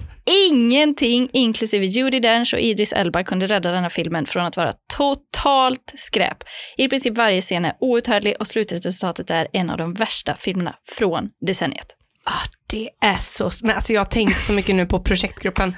[0.50, 5.92] ingenting, inklusive Judi Dench och Idris Elba, kunde rädda denna filmen från att vara totalt
[5.94, 6.38] skräp.
[6.76, 11.28] I princip varje scen är outhärdlig och slutresultatet är en av de värsta filmerna från
[11.46, 11.86] decenniet.
[12.24, 13.50] Ah, det är så...
[13.62, 15.76] Men alltså jag har tänkt så mycket nu på projektgruppen.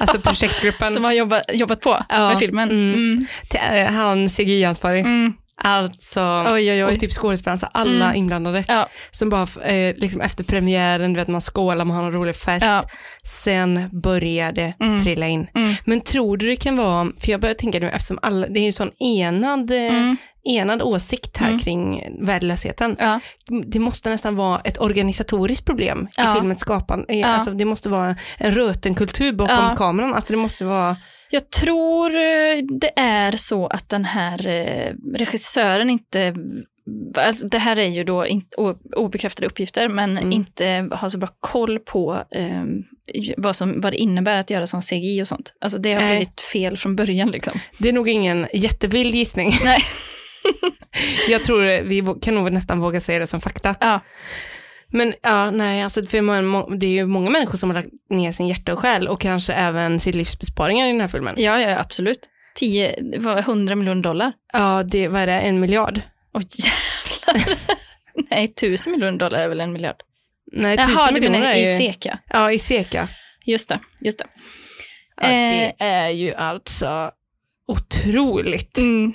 [0.00, 0.90] Alltså projektgruppen.
[0.94, 2.70] Som har jobbat, jobbat på Ja, med filmen.
[2.70, 2.94] mm.
[2.94, 3.86] Mm.
[3.86, 5.00] Eh, Han CGI-ansvarig.
[5.00, 5.32] Mm.
[5.64, 6.92] Alltså, Oj, oj, oj.
[6.92, 8.16] och typ skådespelare, alltså alla Mm.
[8.16, 8.64] inblandade.
[8.68, 12.36] Ja, Som bara, eh, liksom efter premiären, du vet man skålar, man har en rolig
[12.36, 12.64] fest.
[12.64, 12.84] ja.
[13.24, 15.04] Sen börjar det Mm.
[15.04, 15.46] trilla in.
[15.54, 15.74] Mm.
[15.84, 18.60] Men tror du det kan vara, för jag börjar tänka nu eftersom alla, det är
[18.60, 20.16] ju en sån enad, eh, Mm.
[20.44, 21.58] Enad åsikt här Mm.
[21.60, 22.96] kring värdelösheten.
[22.98, 23.20] Ja.
[23.66, 26.32] Det måste nästan vara ett organisatoriskt problem Ja.
[26.32, 27.14] i filmens skapande.
[27.14, 27.26] Ja.
[27.26, 29.74] Alltså, det måste vara en rötenkultur bakom Ja.
[29.78, 30.14] kameran.
[30.14, 30.96] Alltså, det måste vara,
[31.30, 36.34] Jag tror eh, det är så att den här eh, regissören inte
[37.16, 40.32] Alltså det här är ju då in, o, obekräftade uppgifter, men Mm.
[40.32, 42.62] inte har så bra koll på eh,
[43.36, 45.52] vad, som, vad det innebär att göra som CGI och sånt.
[45.60, 46.10] Alltså det har Nej.
[46.10, 47.60] blivit fel från början liksom.
[47.78, 49.52] det är nog ingen jättevild gissning.
[49.64, 49.82] Nej.
[51.28, 53.74] jag tror vi kan nog nästan våga säga det som fakta.
[53.80, 54.00] Ja,
[54.92, 58.32] Men ja, nej, alltså för man, det är ju många människor som har lagt ner
[58.32, 61.34] sin hjärta och själ och kanske även sitt livsbesparingar i den här filmen.
[61.38, 62.18] ja, ja absolut.
[62.54, 64.32] 10, det var 100 miljoner dollar.
[64.52, 66.00] Ja, det, vad är det, en miljard?
[66.34, 67.58] Åh jävlar.
[68.30, 69.96] Nej, 1000 miljoner dollar är väl en miljard?
[70.52, 72.18] Nej, tusen Jaha, miljoner menar är i ju- SEKA.
[72.30, 73.08] Ja, i SEKA.
[73.44, 74.24] Just det, just det.
[75.22, 75.86] Ja, det Eh.
[75.86, 77.10] är ju alltså
[77.68, 78.78] otroligt.
[78.78, 79.12] Mm.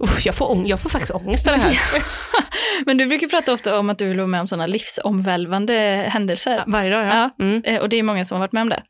[0.00, 2.02] Usch, jag, får jag får faktiskt ångest av det här.
[2.86, 6.64] Men du brukar prata ofta om att du vill vara med om sådana livsomvälvande händelser.
[6.66, 7.44] Varje dag, ja.
[7.44, 7.62] Mm.
[7.64, 8.82] Eh, Och det är många som har varit med om det,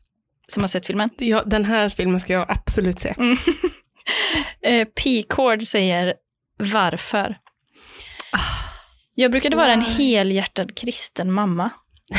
[0.47, 1.09] som har sett filmen.
[1.17, 1.43] ja.
[1.45, 3.15] Den här filmen ska jag absolut se.
[4.65, 6.13] Eh, P-Cord säger
[6.57, 7.37] varför.
[9.15, 11.69] Jag brukade vara en helhjärtad kristen mamma.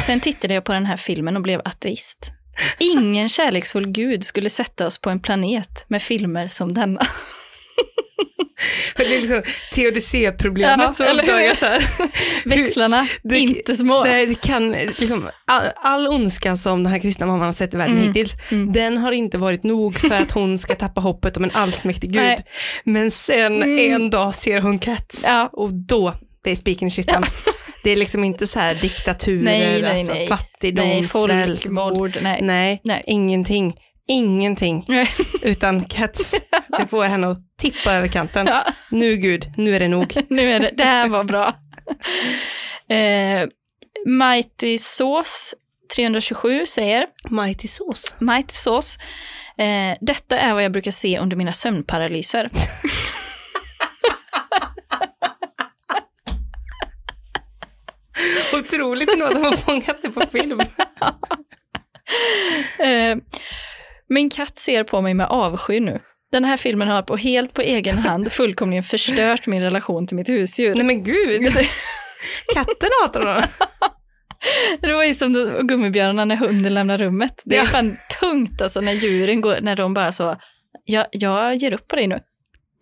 [0.06, 2.30] Sen tittade jag på den här filmen och blev ateist.
[2.78, 7.00] Ingen kärleksfull gud skulle sätta oss på en planet med filmer som denna.
[8.96, 9.42] Det är liksom
[9.74, 11.82] teodicéproblemet Ja, som uppdagas här.
[12.48, 14.04] Växlarna, Det- inte små.
[14.04, 17.76] Nej, det kan, liksom, all, all ondska som den här kristna mamman har sett i
[17.76, 18.08] världen Mm.
[18.08, 18.72] hittills, Mm.
[18.72, 22.22] den har inte varit nog för att hon ska tappa hoppet om en allsmäktig gud.
[22.22, 22.44] Nej.
[22.84, 23.94] Men sen Mm.
[23.94, 25.50] en dag ser hon Cats Ja.
[25.52, 26.14] och då,
[26.44, 27.24] det är spiken i kistan.
[27.84, 30.28] Det är liksom inte så här diktaturer, Nej, nej, alltså nej.
[30.28, 32.18] fattigdom, Nej, svält, folkmord.
[32.22, 32.40] Nej.
[32.42, 33.02] Nej, Nej.
[33.06, 33.74] ingenting.
[34.10, 34.86] Ingenting.
[35.42, 36.34] Utan Cats,
[36.78, 38.46] det får henne att tippa över kanten.
[38.46, 38.66] Ja.
[38.90, 40.16] Nu Gud, nu är det nog.
[40.28, 41.54] nu är det, det här var bra.
[42.88, 43.48] Eh,
[44.06, 45.56] Mighty Sauce
[45.94, 48.14] 327 säger, Mighty Sauce.
[48.18, 49.00] Mighty Sauce,
[49.58, 52.50] eh, detta är vad jag brukar se under mina sömnparalyser.
[58.54, 60.60] Otroligt nog att de har fångat det på film.
[62.78, 63.16] Eh,
[64.10, 66.00] min katt ser på mig med avsky nu.
[66.32, 70.28] Den här filmen har på helt på egen hand fullkomligen förstört min relation till mitt
[70.28, 70.74] husdjur.
[70.74, 71.42] Nej men gud.
[72.54, 73.42] Katten hatar honom.
[74.80, 77.42] Det var ju som gummibjörnarna när hunden lämnar rummet.
[77.44, 77.66] Det är Ja.
[77.66, 80.36] fan tungt alltså när djuren går, när de bara så,
[80.84, 82.14] jag, jag ger upp på dig nu.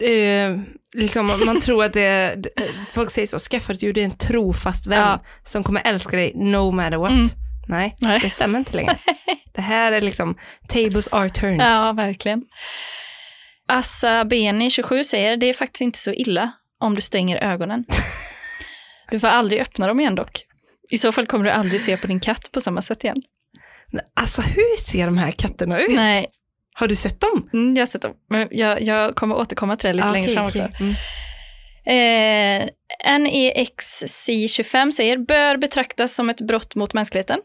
[0.06, 0.58] Eh,
[0.94, 2.50] liksom, man tror att det, det-
[2.88, 5.20] folk säger så, skaffa ett djur, det är en trofast vän Ja.
[5.44, 7.10] som kommer älska dig no matter what.
[7.10, 7.26] Mm.
[7.68, 8.20] Nej, Nej.
[8.22, 8.98] det stämmer inte längre.
[9.59, 11.61] det här är liksom, tables are turned.
[11.71, 12.42] Ja, verkligen.
[13.68, 17.85] Assa Beni, 27, säger det är faktiskt inte så illa om du stänger ögonen.
[19.11, 20.44] Du får aldrig öppna dem igen dock.
[20.90, 23.23] I så fall kommer du aldrig se på din katt på samma sätt igen.
[24.21, 25.90] Alltså hur ser de här katterna ut?
[25.90, 26.27] Nej,
[26.75, 27.51] Har du sett dem?
[27.53, 28.12] mm, jag har sett dem.
[28.31, 30.68] Men jag, jag kommer återkomma till det lite Ah, längre fram också.
[30.81, 30.94] Mm.
[31.87, 32.68] Eh,
[33.07, 37.40] NEXC25 säger bör betraktas som ett brott mot mänskligheten.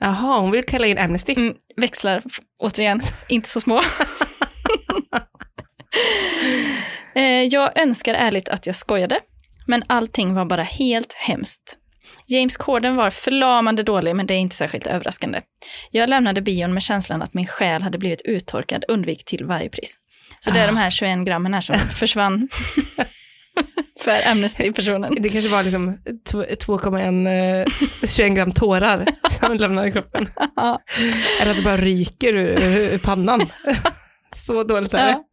[0.00, 1.32] Jaha, hon vill kalla in Amnesty.
[1.36, 2.22] Mm, växlar,
[2.62, 3.80] återigen, inte så små.
[7.14, 9.20] Eh, jag önskar ärligt att jag skojade,
[9.66, 11.76] men allting var bara helt hemskt.
[12.26, 15.40] James Corden var förlamande dålig, men det är inte särskilt överraskande.
[15.90, 19.96] Jag lämnade bion med känslan att min själ hade blivit uttorkad, undvik till varje pris.
[20.40, 20.66] Så det är Ah.
[20.66, 22.48] de här 21 grammen här som försvann
[24.00, 25.16] för Amnesty-personen.
[25.20, 25.98] Det kanske var liksom
[26.30, 30.28] tw- 2,1 eh, 21 gram tårar som lämnade kroppen.
[31.40, 32.62] Eller att det bara ryker ur,
[32.94, 33.40] ur, pannan.
[34.36, 35.10] Så dåligt är det.
[35.10, 35.24] Ja.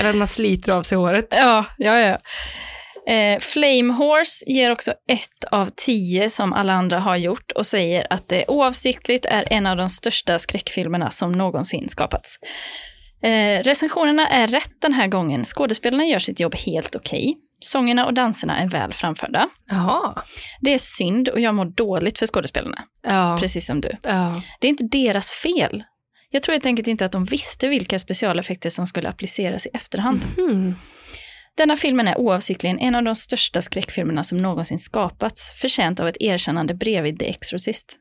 [0.00, 1.28] Eller att man sliter av sig håret.
[1.30, 2.18] Ja, ja, ja.
[3.12, 8.06] Eh, Flame Horse ger också ett av tio som alla andra har gjort och säger
[8.10, 12.36] att det oavsiktligt är en av de största skräckfilmerna som någonsin skapats.
[13.22, 15.44] Eh, recensionerna är rätt den här gången.
[15.44, 17.36] Skådespelarna gör sitt jobb helt okej.
[17.62, 19.48] Sångerna och danserna är väl framförda.
[19.70, 20.22] Jaha.
[20.60, 23.36] Det är synd och jag mår dåligt för skådespelarna, Ja.
[23.40, 23.90] precis som du.
[24.02, 24.42] ja.
[24.60, 25.84] Det är inte deras fel.
[26.30, 30.24] Jag tror helt enkelt inte att de visste vilka specialeffekter som skulle appliceras i efterhand.
[30.36, 30.74] Hmm.
[31.56, 36.16] Denna filmen är oavsiktligen en av de största skräckfilmerna som någonsin skapats, förtjänt av ett
[36.20, 37.98] erkännande bredvid The Exorcist.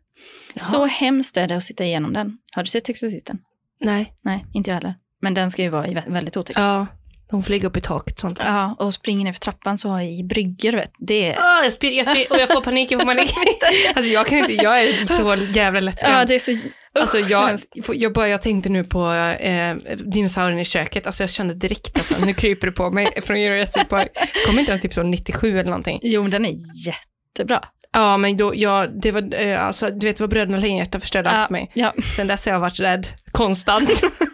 [0.55, 2.37] Så hemskt är det att sitta igenom den.
[2.55, 3.37] Har du sett Exorcisten?
[3.81, 4.13] Nej.
[4.23, 4.95] Nej, inte jag heller.
[5.21, 6.57] Men den ska ju vara vä- väldigt otäck.
[6.59, 6.87] Ja.
[7.31, 8.45] De flyger upp i taket sånt där.
[8.45, 11.35] Ja, och springer ner för trappan så i bryggor, vet det är...
[11.39, 13.33] Ah, jag spyr, jag spyr och jag får panik, jag får panik.
[13.95, 16.15] alltså jag kan inte, jag är så jävla lättskrämd.
[16.15, 16.57] Ja, det är så...
[16.99, 17.59] Alltså jag,
[17.93, 22.25] jag, bara, jag tänkte nu på eh, dinosaurien i köket, alltså jag kände direkt alltså,
[22.25, 24.09] nu kryper det på mig från Jurassic Park.
[24.45, 25.99] Kommer inte den typ så 97 eller någonting?
[26.03, 26.53] Jo, men den är
[26.87, 27.63] jättebra.
[27.93, 31.47] Ja, men då, ja, det var, eh, alltså, du vet vad Bröderna Lejonhjärta förstörde allt
[31.47, 31.71] för mig.
[31.73, 31.93] Ja.
[32.15, 33.89] Sen dess har jag varit rädd, konstant.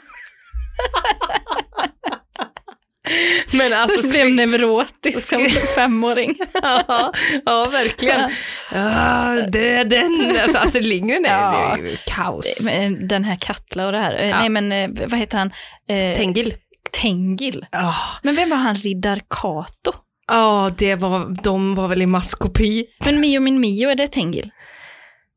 [3.52, 6.38] men alltså, Du blev neurotisk som femåring.
[6.54, 7.14] ja,
[7.46, 8.32] ja, verkligen.
[8.72, 11.78] Ah, döden, alltså Astrid Lindgren är, Ja.
[11.82, 12.60] det är kaos.
[12.64, 14.14] Men Den här Katla och det här.
[14.16, 14.40] Eh, Ja.
[14.40, 15.52] Nej, men eh, vad heter han?
[15.90, 16.54] Eh, Tengil.
[17.02, 17.66] Tengil.
[17.72, 19.94] Ja, Men vem var han, Riddar Kato?
[20.28, 22.86] Ja, det var, de var väl i maskopi.
[23.06, 24.50] Men Mio min Mio, är det Tengil?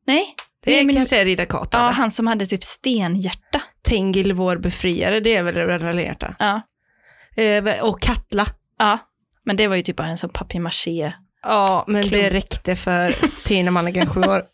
[0.07, 0.25] Nej?
[0.65, 0.95] Det Mio min...
[0.95, 1.77] kanske är Ridda Kata.
[1.77, 1.93] Ja, eller?
[1.93, 3.61] han som hade typ stenhjärta.
[3.87, 5.55] Tengil, vår befriare, det är väl
[5.95, 6.35] Lejonhjärta.
[6.39, 6.61] Ja.
[7.35, 8.45] Eh, och Katla.
[8.79, 8.97] ja.
[9.45, 11.13] Men det var ju typ bara en sån papier-maché.
[11.43, 12.33] Ja, men det Klump.
[12.33, 13.15] räckte för
[13.45, 14.41] Tina Mannegren, sju år.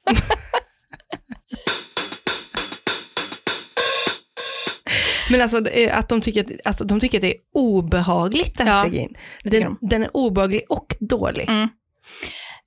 [5.30, 8.68] Men alltså det att de tycker att, alltså, de tycker att det är obehagligt den
[8.68, 9.13] Ja, CGin.
[9.44, 11.50] det tycker Den, den är obehaglig och dålig.
[11.50, 11.70] Mm.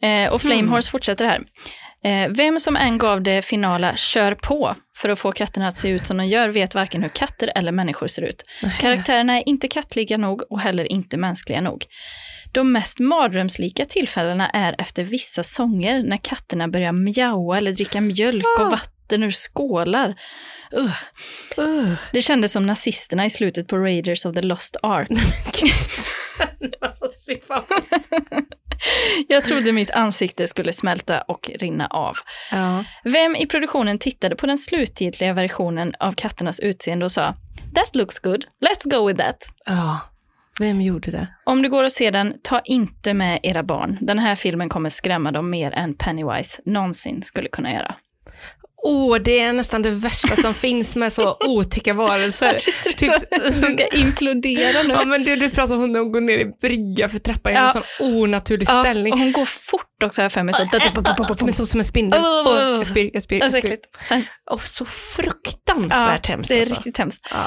[0.03, 0.71] Eh, och Flame Hmm.
[0.73, 1.41] Horse fortsätter här.
[2.05, 5.89] Eh, vem som än gav det finala kör på för att få katterna att se
[5.89, 8.43] ut som de gör vet varken hur katter eller människor ser ut.
[8.81, 11.87] Karaktärerna är inte kattliga nog och heller inte mänskliga nog.
[12.53, 18.45] De mest mardrömslika tillfällena är efter vissa sånger när katterna börjar mjaua eller dricka mjölk
[18.59, 18.65] Ah.
[18.65, 20.15] och vatten ur skålar.
[20.79, 20.93] Uh.
[21.59, 21.93] Uh.
[22.13, 25.09] Det kändes som nazisterna i slutet på Raiders of the Lost Ark.
[29.29, 32.17] Jag trodde mitt ansikte skulle smälta och rinna av.
[32.51, 32.85] ja.
[33.05, 37.35] Vem i produktionen tittade på den slutgiltiga versionen av katternas utseende och sa
[37.75, 39.37] “That looks good, let's go with that”?
[39.67, 40.01] ja,
[40.61, 41.27] vem gjorde det?
[41.45, 43.99] Om det går att se den, ta inte med era barn.
[44.01, 47.95] Den här filmen kommer skrämma dem mer än Pennywise någonsin skulle kunna göra.
[48.85, 52.53] Åh, det är nästan det värsta som finns med så otäcka varelser.
[52.97, 53.13] typ,
[53.53, 54.95] som ska implodera nu.
[54.95, 57.55] Ja men du, du pratar om hon som går ner i brygga för trappan i
[57.57, 57.67] Ja.
[57.67, 59.13] en sån onaturlig Ja, ställning.
[59.13, 60.55] och hon går fort också har jag för mig.
[60.55, 60.69] Så.
[61.35, 62.21] Som en, så, som en spindel.
[62.21, 63.39] Oh, jag spyr, jag spyr.
[63.41, 63.79] Jag så spyr.
[64.51, 66.75] Åh, så fruktansvärt hemskt det är alltså.
[66.75, 67.27] riktigt hemskt.
[67.31, 67.45] Ja.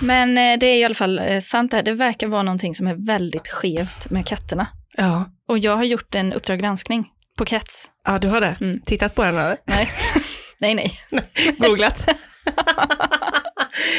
[0.00, 1.84] Men eh, det är i alla fall eh, sant det här.
[1.84, 4.66] Det verkar vara någonting som är väldigt skevt med katterna.
[4.96, 5.24] ja.
[5.48, 7.06] Och jag har gjort en Uppdrag granskning
[7.38, 7.86] på Cats.
[8.06, 8.56] Ja, du har det.
[8.60, 8.80] Mm.
[8.86, 9.56] Tittat på den eller?
[9.66, 9.90] Nej,
[10.58, 10.92] nej, nej.
[11.58, 12.08] Googlat.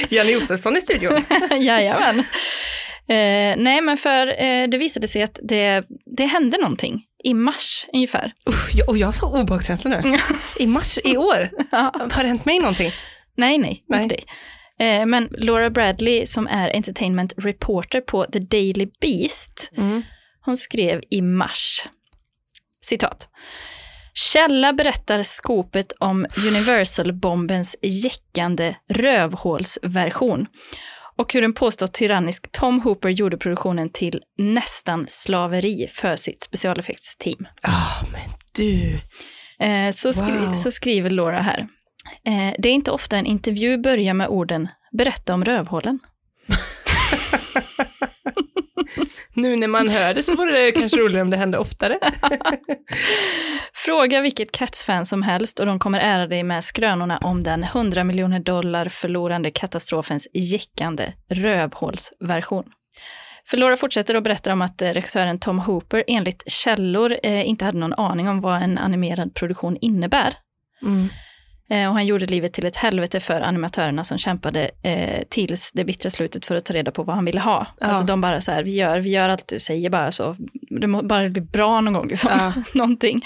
[0.10, 1.24] Janne Josefsson i studion.
[1.62, 2.20] Jajamän.
[3.10, 5.84] Eh, nej, men för eh, det visade sig att det,
[6.16, 8.34] det hände någonting i mars ungefär.
[8.50, 10.18] Usch, jag, och jag så obehagskänsla nu.
[10.60, 11.50] I mars i år.
[11.72, 11.94] Ja.
[12.12, 12.92] Har det hänt mig någonting?
[13.38, 14.04] Nej, nej, Nej.
[14.04, 14.24] inte dig.
[14.80, 20.04] Eh, men Laura Bradley som är entertainment reporter på The Daily Beast, Mm.
[20.46, 21.84] hon skrev i mars,
[22.82, 23.28] citat.
[24.20, 30.46] Källa berättar skopet om Universal-bombens jäckande rövhålsversion
[31.18, 37.48] och hur en påstått tyrannisk Tom Hooper gjorde produktionen till nästan slaveri för sitt specialeffektsteam.
[37.62, 39.00] Ah, men du.
[39.66, 40.54] Eh, så, skri- Wow.
[40.54, 41.68] så skriver Laura här.
[42.26, 46.00] Eh, det är inte ofta en intervju börjar med orden “berätta om rövhålen”.
[49.40, 52.00] Nu när man hör det så vore det kanske roligare om det hände oftare.
[53.74, 58.04] Fråga vilket Cats-fan som helst och de kommer ära dig med skrönorna om den 100
[58.04, 62.64] miljoner dollar förlorande katastrofens jäckande rövhålsversion.
[63.50, 67.66] För Laura fortsätter och berättar om att eh, regissören Tom Hooper enligt källor eh, inte
[67.66, 70.34] hade någon aning om vad en animerad produktion innebär.
[70.82, 71.10] Mm.
[71.70, 75.86] Eh, och han gjorde livet till ett helvete för animatörerna som kämpade eh, tills det
[75.86, 77.68] bittra slutet för att ta reda på vad han ville ha.
[77.80, 77.88] Ja.
[77.88, 80.36] Alltså de bara så här, vi gör, vi gör allt du säger bara så,
[80.82, 82.32] det må bara bli bra någon gång liksom.
[82.32, 82.54] Ja.
[82.80, 83.26] Någonting.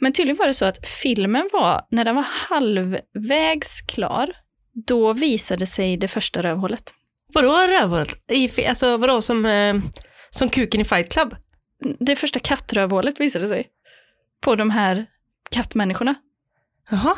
[0.00, 4.32] Men tydligen var det så att filmen var, när den var halvvägs klar,
[4.86, 6.94] då visade sig det första rövhålet.
[7.32, 8.06] Vadå rövhål?
[8.32, 9.74] I Alltså vadå som, eh,
[10.30, 11.34] som kuken i Fight Club?
[12.00, 13.66] Det första kattrövhålet visade sig.
[14.42, 15.06] På de här
[15.50, 16.14] kattmänniskorna.
[16.90, 17.16] Jaha.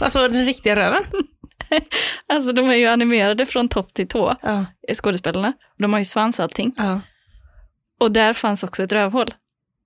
[0.00, 1.04] Alltså den riktiga röven?
[2.32, 4.64] Alltså de är ju animerade från topp till tå, Ja.
[4.88, 5.52] eh, skådespelarna.
[5.78, 6.74] De har ju svans och allting.
[6.76, 7.00] Ja.
[8.00, 9.26] Och där fanns också ett rövhål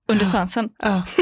[0.07, 0.31] under Ja.
[0.31, 0.69] svansen.
[0.79, 1.03] ja.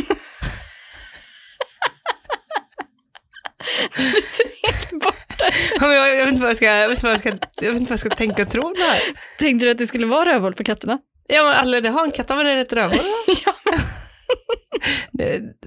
[3.95, 5.45] Det ser helt borta.
[5.79, 7.29] Jag, jag, vet inte vad jag, ska, jag, vet inte vad jag, ska,
[7.65, 8.99] jag vet inte vad jag ska tänka och tro om det här.
[9.39, 10.99] Tänkte du att det skulle vara rövhål på katterna?
[11.27, 12.99] Ja men alla det har en katt har väl ett rövhål?
[13.45, 13.53] ja,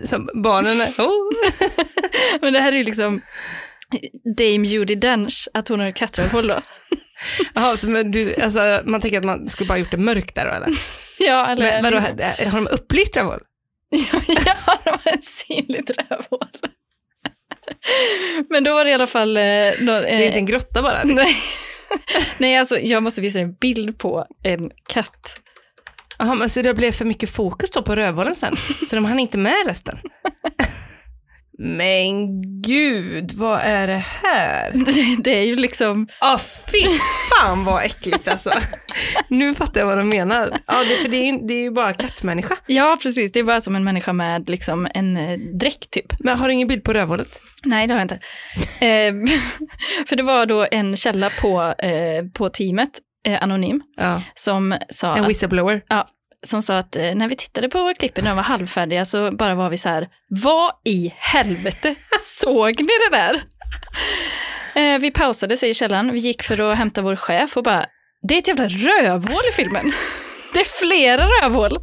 [0.04, 1.32] Som barnen oh.
[2.40, 3.20] men det här är ju liksom
[4.38, 6.54] Dame Judi Dench, att hon har ett kattrövhål då.
[7.54, 10.50] Jaha, så du, alltså, man tänker att man skulle bara gjort det mörkt där då
[10.52, 10.68] eller?
[11.18, 11.82] Ja, eller...
[11.82, 11.98] Men, vadå,
[12.50, 13.40] har de upplyst rövhål?
[13.90, 16.48] Ja, ja, de har ett synligt rövhål.
[18.50, 19.36] Men då var det i alla fall...
[19.36, 21.04] Eh, nå- Det är inte eh, en grotta bara?
[21.04, 21.36] nej.
[22.38, 25.40] nej, alltså jag måste visa en bild på en katt.
[26.24, 28.56] Jaha, men så det blev för mycket fokus då på rövhålen sen,
[28.88, 29.98] så de hann inte med resten?
[31.58, 34.72] Men gud, vad är det här?
[35.22, 36.08] Det är ju liksom...
[36.20, 36.40] Ja,
[36.72, 36.88] fy
[37.30, 38.50] fan vad äckligt alltså.
[39.28, 40.58] Nu fattar jag vad de menar.
[40.66, 42.56] Ja, det, för det är, det är ju bara kattmänniska.
[42.66, 43.32] Ja, precis.
[43.32, 46.20] Det är bara som en människa med liksom en eh, dräkt typ.
[46.20, 47.40] Men har du ingen bild på rövhålet?
[47.64, 48.18] Nej, det har jag inte.
[48.86, 49.38] Eh,
[50.08, 52.90] för det var då en källa på, eh, på teamet,
[53.24, 54.22] eh, Anonym, Ja.
[54.34, 55.82] som sa, En att, whistleblower.
[56.46, 59.54] som sa att eh, när vi tittade på klippen när de var halvfärdiga så bara
[59.54, 63.42] var vi så här, vad i helvete såg ni det där?
[64.74, 67.86] Eh, vi pausade, säger källan, vi gick för att hämta vår chef och bara,
[68.28, 69.92] det är ett jävla rövhål i filmen.
[70.54, 71.78] Det är flera rövhål.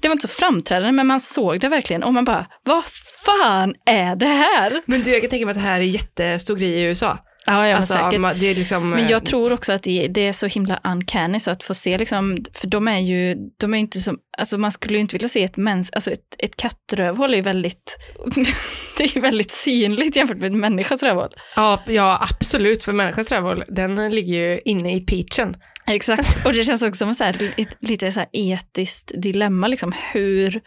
[0.00, 2.84] Det var inte så framträdande, men man såg det verkligen och man bara, vad
[3.24, 4.80] fan är det här?
[4.86, 7.18] Men du, jag kan tänka mig att det här är jättestor grej i USA.
[7.46, 8.40] Ja, ja alltså, säkert.
[8.40, 8.90] det är liksom...
[8.90, 11.74] Men eh, jag tror också att det, det är så himla uncanny så att få
[11.74, 15.12] se liksom, för de är ju, de är inte som, alltså man skulle ju inte
[15.12, 17.96] vilja se ett mäns, alltså ett, ett kattrövhål är ju väldigt,
[18.96, 21.30] det är ju väldigt synligt jämfört med ett människas rövhål.
[21.56, 25.56] Ja, ja, absolut, för människans rövhål, den ligger ju inne i peachen.
[25.86, 26.46] Exakt.
[26.46, 30.60] Och det känns också som så här, ett, lite så här etiskt dilemma, liksom hur,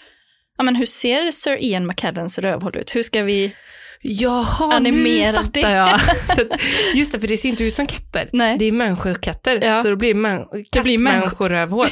[0.58, 2.96] ja men hur ser Sir Ian McKellens rövhål ut?
[2.96, 3.56] Hur ska vi,
[4.02, 6.00] Jaha, Animera nu fattar jag.
[6.96, 8.30] Just det, för det ser inte ut som katter.
[8.34, 8.58] Nej.
[8.58, 9.84] Det är människokatter, Ja.
[9.84, 11.88] så då blir män, Det blir människo- kattmänniskorövhål.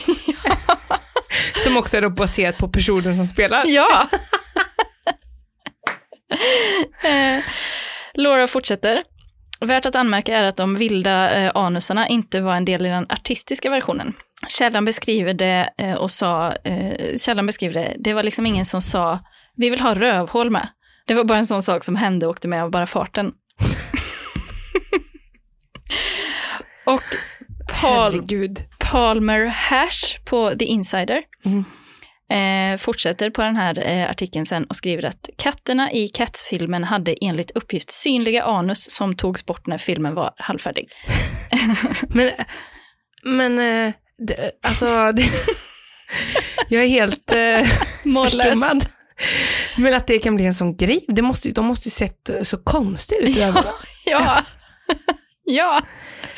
[1.63, 3.63] som också är baserat på personen som spelar.
[3.67, 4.07] ja.
[7.03, 7.43] eh,
[8.13, 9.03] Laura fortsätter.
[9.61, 13.05] Värt att anmärka är att de vilda eh, anusarna inte var en del i den
[13.09, 14.13] artistiska versionen.
[14.47, 18.81] Källan beskriver det eh, och sa, eh, källan beskriver det, det var liksom ingen som
[18.81, 19.19] sa,
[19.55, 20.67] vi vill ha rövhål med.
[21.07, 23.31] Det var bara en sån sak som hände och åkte med av bara farten.
[26.85, 27.03] och
[27.81, 28.59] Paul, Herregud.
[28.79, 31.65] Palmer Hash på The Insider Mm.
[32.73, 37.13] eh, fortsätter på den här eh, artikeln sen och skriver att katterna i Cats-filmen hade
[37.21, 40.89] enligt uppgift synliga anus som togs bort när filmen var halvfärdig.
[42.09, 42.31] Men,
[43.23, 43.93] men eh,
[44.27, 45.23] det, alltså, det,
[46.69, 47.65] jag är helt eh,
[48.23, 48.85] förstummad.
[49.77, 52.57] Men att det kan bli en sån grej, det måste, de måste ju sett så
[52.57, 53.37] konstigt ut.
[53.37, 53.73] Ja.
[54.09, 54.43] Ja.
[55.43, 55.81] ja.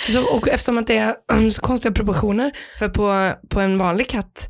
[0.09, 4.47] Så, och eftersom att det är så konstiga proportioner, för på, på en vanlig katt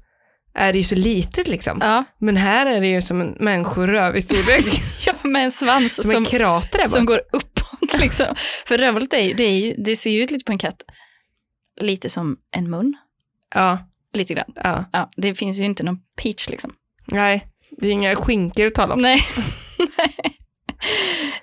[0.54, 1.78] är det ju så litet liksom.
[1.82, 2.04] Ja.
[2.20, 4.66] Men här är det ju som en människoröv i storlek.
[5.06, 8.00] ja, med en svans som, en som, krater som går uppåt.
[8.00, 8.36] Liksom.
[8.66, 10.82] För rövhålet är ju, det, är ju, det ser ju ut lite på en katt,
[11.82, 12.98] lite som en mun,
[13.56, 13.78] Ja,
[14.14, 14.52] lite grann.
[14.56, 14.90] ja.
[14.94, 16.74] Ja, det finns ju inte någon peach liksom.
[17.08, 17.48] Nej,
[17.82, 19.02] det är inga skinkor att tala om.
[19.02, 19.22] Nej.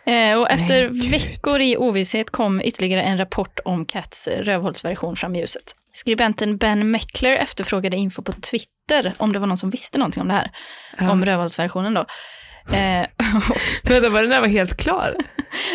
[0.33, 1.11] eh, och efter gud.
[1.11, 5.63] veckor i ovisshet kom ytterligare en rapport om Cats eh, rövhålsversion fram i ljuset.
[5.93, 10.29] Skribenten Ben Meckler efterfrågade info på Twitter om det var någon som visste någonting om
[10.29, 10.51] det här,
[10.99, 11.11] Ja.
[11.11, 12.01] om rövhålsversionen då.
[12.77, 13.07] Eh,
[13.83, 15.15] Vänta, var den där var helt klar?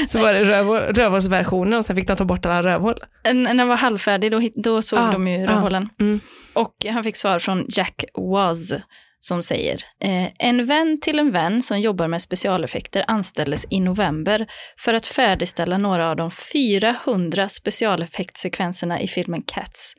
[0.08, 2.96] Så var det rövhål- rövhålsversionen och sen fick de ta bort alla rövhål.
[3.24, 5.90] när den var halvfärdig, då, då såg Ah, de ju ah, rövhålen.
[6.00, 6.20] mm.
[6.54, 8.74] Och han fick svar från Jack Was,
[9.22, 14.48] som säger eh, En vän till en vän som jobbar med specialeffekter anställdes i november
[14.78, 19.94] för att färdigställa några av de 400 specialeffektsekvenserna i filmen Cats.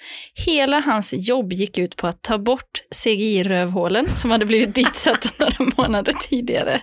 [0.46, 5.72] Hela hans jobb gick ut på att ta bort CGI-rövhålen som hade blivit ditsatta några
[5.76, 6.80] månader tidigare.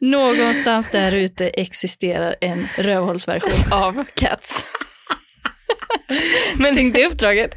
[0.00, 4.64] Någonstans där ute existerar en rövhålsversion av Cats.
[6.58, 7.54] Men Tänk det uppdraget.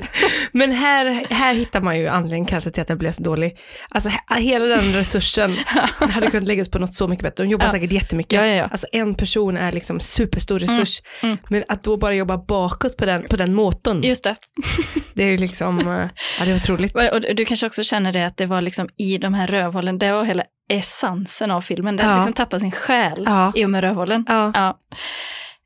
[0.51, 3.57] Men här, här hittar man ju anledningen kanske till att den blev så dålig.
[3.89, 5.55] Alltså hela den resursen
[5.99, 7.43] hade kunnat läggas på något så mycket bättre.
[7.43, 7.71] De jobbar ja.
[7.71, 8.33] säkert jättemycket.
[8.33, 8.63] Ja, ja, ja.
[8.71, 11.01] Alltså en person är liksom superstor resurs.
[11.21, 11.33] Mm.
[11.33, 11.45] Mm.
[11.49, 14.03] Men att då bara jobba bakåt på den, på den motorn.
[14.03, 14.35] Just det.
[15.13, 16.09] det är ju liksom, eh,
[16.39, 16.95] ja det är otroligt.
[16.95, 20.11] Och du kanske också känner det att det var liksom i de här rövhålen, det
[20.11, 21.97] var hela essensen av filmen.
[21.97, 22.15] Den ja.
[22.15, 23.51] liksom tappade sin själ ja.
[23.55, 24.25] i och med rövhålen.
[24.27, 24.77] Ja.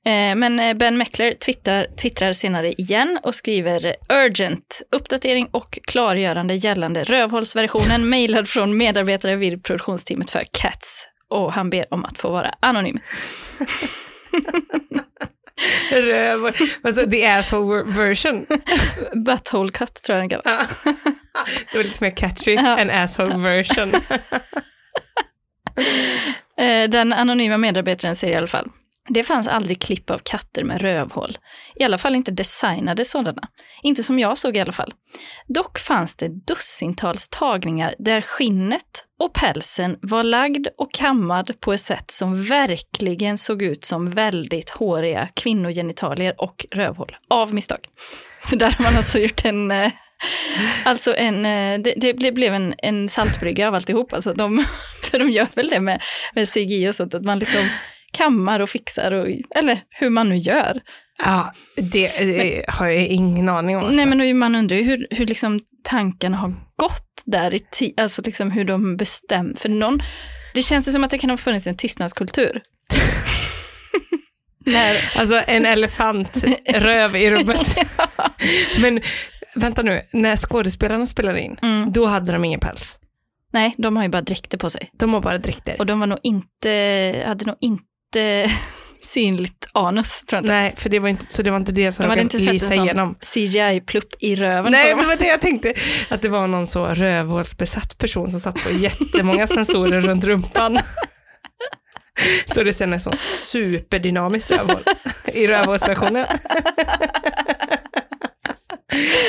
[0.05, 6.55] Eh, men eh, Ben Meckler twittrar, twittrar senare igen och skriver urgent, uppdatering och klargörande
[6.55, 11.07] gällande rövhålsversionen mejlad från medarbetare vid produktionsteamet för Cats.
[11.29, 12.99] Och han ber om att få vara anonym.
[15.91, 18.45] Röv, alltså the asshole version.
[19.25, 20.83] Butthole cut tror jag den kallas.
[21.71, 23.91] det var lite mer catchy än asshole version.
[26.57, 28.69] Eh, den anonyma medarbetaren säger i alla fall.
[29.09, 31.37] Det fanns aldrig klipp av katter med rövhål.
[31.75, 33.41] I alla fall inte designade sådana.
[33.81, 34.93] Inte som jag såg i alla fall.
[35.47, 41.81] Dock fanns det dussintals tagningar där skinnet och pälsen var lagd och kammad på ett
[41.81, 47.15] sätt som verkligen såg ut som väldigt håriga kvinnogenitalier och rövhål.
[47.29, 47.79] Av misstag.
[48.41, 49.91] Så där har man alltså gjort en eh,
[50.83, 54.13] Alltså en, eh, det, det, blev en, en saltbrygga av alltihop.
[54.13, 54.65] Alltså de,
[55.03, 56.01] för de gör väl det med,
[56.35, 57.69] med CGI och sånt, att man liksom
[58.15, 60.81] kammar och fixar, och, eller hur man nu gör.
[61.17, 63.83] Ja, det, det har jag ingen aning om.
[63.83, 63.95] Alltså.
[63.95, 68.21] Nej, men man undrar ju hur, hur liksom tankarna har gått där i tid, alltså
[68.21, 69.99] liksom hur de bestämmer, för någon,
[70.53, 72.61] det känns ju som att det kan ha funnits en tystnadskultur.
[74.65, 75.19] När...
[75.19, 77.77] Alltså en elefantröv i rummet.
[77.97, 78.07] ja.
[78.79, 79.01] Men
[79.55, 81.91] vänta nu, när skådespelarna spelade in, mm.
[81.91, 82.99] då hade de ingen päls.
[83.53, 84.89] Nej, de har ju bara dräkter på sig.
[84.93, 85.75] De har bara dräkter.
[85.79, 87.83] Och de var nog inte, hade nog inte
[89.01, 90.53] synligt anus, tror jag inte.
[90.53, 92.73] Nej, för det var inte, så det var inte det som de hade inte sett
[92.73, 93.15] en igenom.
[93.19, 95.73] CGI-plupp i röven Nej, det var det jag tänkte.
[96.09, 100.79] Att det var någon så rövhålsbesatt person som satt så jättemånga sensorer runt rumpan.
[102.45, 104.81] Så det sen är så superdynamiskt rövhål
[105.33, 106.25] i rövhålsversionen.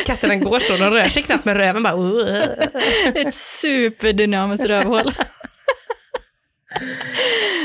[0.07, 1.97] Katterna går så, de rör sig knappt med röven bara.
[1.97, 2.49] Uh.
[3.15, 5.13] Ett superdynamiskt rövhål.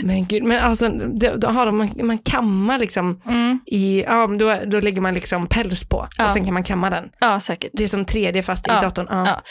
[0.03, 3.59] Men gud, men alltså då, då har de, man, man kammar liksom mm.
[3.65, 6.25] i, ja då, då lägger man liksom päls på ja.
[6.25, 7.09] och sen kan man kamma den.
[7.19, 7.71] Ja, säkert.
[7.73, 8.77] Det är som 3D fast ja.
[8.77, 9.07] i datorn.
[9.09, 9.41] Ja.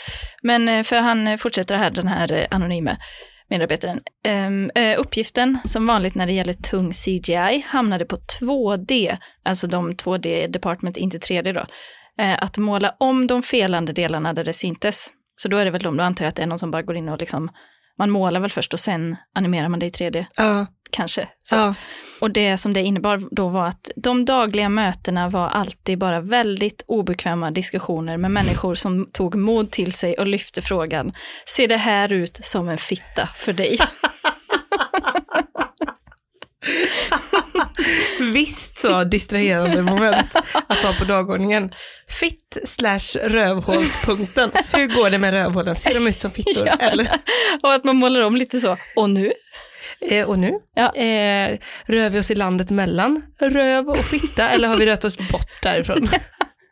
[0.43, 2.97] Men eh, för han fortsätter här, den här eh, anonyma
[3.49, 3.99] medarbetaren.
[4.27, 10.97] Um, uppgiften, som vanligt när det gäller tung CGI, hamnade på 2D, alltså de 2D-department,
[10.97, 11.65] inte 3D då.
[12.17, 15.07] Att måla om de felande delarna där det syntes.
[15.35, 16.81] Så då är det väl de, då antar jag att det är någon som bara
[16.81, 17.49] går in och liksom
[17.97, 20.25] man målar väl först och sen animerar man det i 3D.
[20.35, 20.67] Ja.
[20.91, 21.27] Kanske.
[21.51, 21.75] Ja.
[22.21, 26.83] Och det som det innebar då var att de dagliga mötena var alltid bara väldigt
[26.87, 31.11] obekväma diskussioner med människor som tog mod till sig och lyfte frågan,
[31.45, 33.77] ser det här ut som en fitta för dig?
[38.19, 40.35] Visst så distraherande moment
[40.67, 41.73] att ha på dagordningen.
[42.09, 44.51] Fitt slash rövhålspunkten.
[44.71, 45.75] Hur går det med rövhålen?
[45.75, 46.67] Ser de ut som fittor?
[46.67, 47.07] Ja, eller?
[47.63, 48.77] Och att man målar om lite så.
[48.95, 49.31] Och nu?
[50.09, 50.53] Eh, och nu?
[50.75, 50.95] Ja.
[50.95, 55.17] Eh, rör vi oss i landet mellan röv och fitta eller har vi rört oss
[55.17, 56.09] bort därifrån?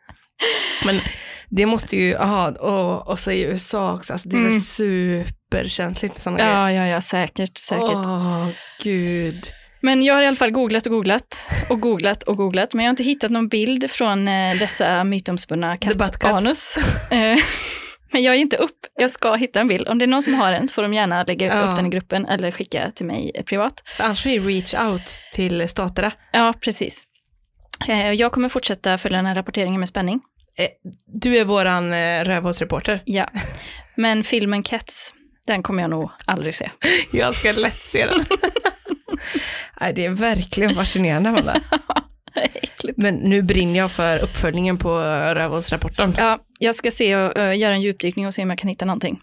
[0.84, 1.00] Men
[1.50, 4.60] det måste ju, aha, och, och så i USA också, alltså det är mm.
[4.60, 6.86] superkänsligt med sådana ja, grejer.
[6.86, 7.82] Ja, ja, säkert, säkert.
[7.82, 8.48] Åh,
[8.82, 9.52] gud.
[9.80, 12.88] Men jag har i alla fall googlat och googlat och googlat och googlat, men jag
[12.88, 16.76] har inte hittat någon bild från eh, dessa mytomspunna kattanus.
[17.10, 17.38] Eh,
[18.12, 19.88] men jag är inte upp, jag ska hitta en bild.
[19.88, 21.74] Om det är någon som har en så får de gärna lägga upp ja.
[21.76, 23.82] den i gruppen eller skicka till mig eh, privat.
[23.98, 26.12] Annars vi reach out till staterna.
[26.32, 27.04] Ja, precis.
[28.16, 30.20] Jag kommer fortsätta följa den här rapporteringen med spänning.
[31.06, 33.02] Du är våran rövhålsreporter.
[33.04, 33.28] Ja,
[33.94, 35.14] men filmen Cats,
[35.46, 36.70] den kommer jag nog aldrig se.
[37.12, 38.24] Jag ska lätt se den.
[39.80, 41.60] Nej, det är verkligen fascinerande Amanda.
[42.96, 44.98] Men nu brinner jag för uppföljningen på
[45.34, 46.14] Rövhålsrapporten.
[46.18, 48.84] Ja, jag ska se och uh, göra en djupdykning och se om jag kan hitta
[48.84, 49.20] någonting.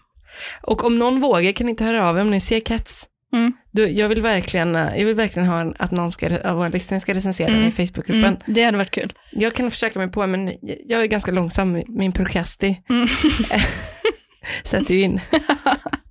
[0.62, 3.08] Och om någon vågar kan ni inte höra av er om ni ser Cats.
[3.32, 3.52] Mm.
[3.72, 7.14] Du, jag, vill verkligen, jag vill verkligen ha att någon ska, av våra lyssnare ska
[7.14, 7.60] recensera mm.
[7.60, 8.24] den i Facebookgruppen.
[8.24, 9.12] Mm, det hade varit kul.
[9.32, 10.52] Jag kan försöka mig på, men
[10.86, 13.08] jag är ganska långsam, min procrasti mm.
[14.64, 15.20] sätter ju in.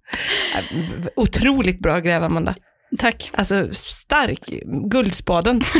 [1.15, 2.55] Otroligt bra gräv, Amanda.
[2.99, 3.29] Tack.
[3.33, 4.39] Alltså stark,
[4.89, 5.61] guldspaden.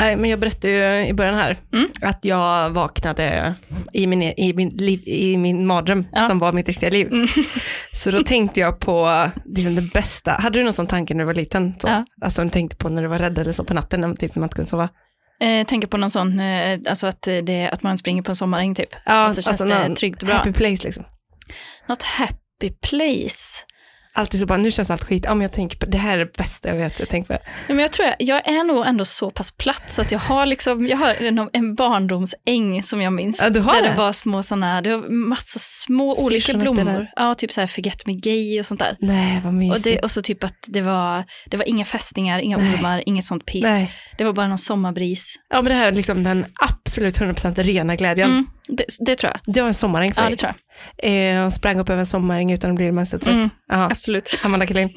[0.00, 1.88] Nej, men jag berättade ju i början här Mm.
[2.02, 3.54] att jag vaknade
[3.92, 6.18] i min, i min, liv, i min mardröm Ja.
[6.18, 6.28] Mm.
[6.28, 7.10] som var mitt riktiga liv.
[7.92, 10.30] Så då tänkte jag på liksom, det bästa.
[10.30, 11.74] Hade du någon sån tanke när du var liten?
[11.80, 11.88] Så?
[11.88, 12.04] Ja.
[12.20, 14.40] Alltså du tänkte på när du var rädd eller så på natten, när, typ, när
[14.40, 14.88] man inte kunde sova?
[15.40, 18.74] Eh, tänker på någon sån, eh, alltså att, det, att man springer på en sommaräng
[18.74, 18.88] typ.
[19.06, 20.36] Ja, och så känns det någon tryggt och bra.
[20.36, 21.04] Happy place liksom.
[21.88, 23.64] Något happy place.
[24.18, 25.24] Alltid så bara, nu känns allt skit.
[25.24, 26.98] Ja, men jag tänker på, det här är det bästa jag vet.
[27.00, 27.40] Jag tänker på det.
[27.68, 30.18] Ja, men jag tror jag, jag är nog ändå så pass platt så att jag
[30.18, 33.38] har liksom, jag har en, en barndomsäng som jag minns.
[33.40, 33.88] Ja, du har där det?
[33.88, 36.82] det var små sådana, det var massa små olika Syrsorna blommor.
[36.82, 37.12] spelar.
[37.16, 38.96] Ja, typ så här forget me gay och sånt där.
[39.00, 39.84] Nej, vad Och, mysigt.
[39.84, 42.74] det, och så typ att det var, det var inga fästingar, inga Nej.
[42.74, 43.64] ormar, inget sånt piss.
[43.64, 43.92] Nej.
[44.18, 45.34] Det var bara någon sommarbris.
[45.50, 48.30] Ja, men det här är liksom den absolut 100% rena glädjen.
[48.30, 49.54] Mm, det, det tror jag.
[49.54, 50.36] Det var en sommaräng för Ja, dig.
[50.36, 50.56] det tror jag.
[50.98, 53.26] Eh, sprang upp över en sommaräng utan att bli mest trött.
[53.26, 53.50] Mm.
[53.68, 54.40] Absolut.
[54.44, 54.88] Amanda Kalin.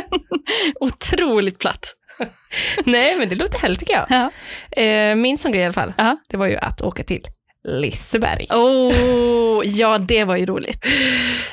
[0.80, 1.94] Otroligt platt.
[2.84, 4.06] Nej, men det låter härligt tycker jag.
[4.08, 4.30] Ja.
[4.82, 6.16] Eh, min sån grej i alla fall, Ja.
[6.28, 7.26] det var ju att åka till
[7.68, 8.46] Liseberg.
[8.50, 10.84] Oh, ja, det var ju roligt.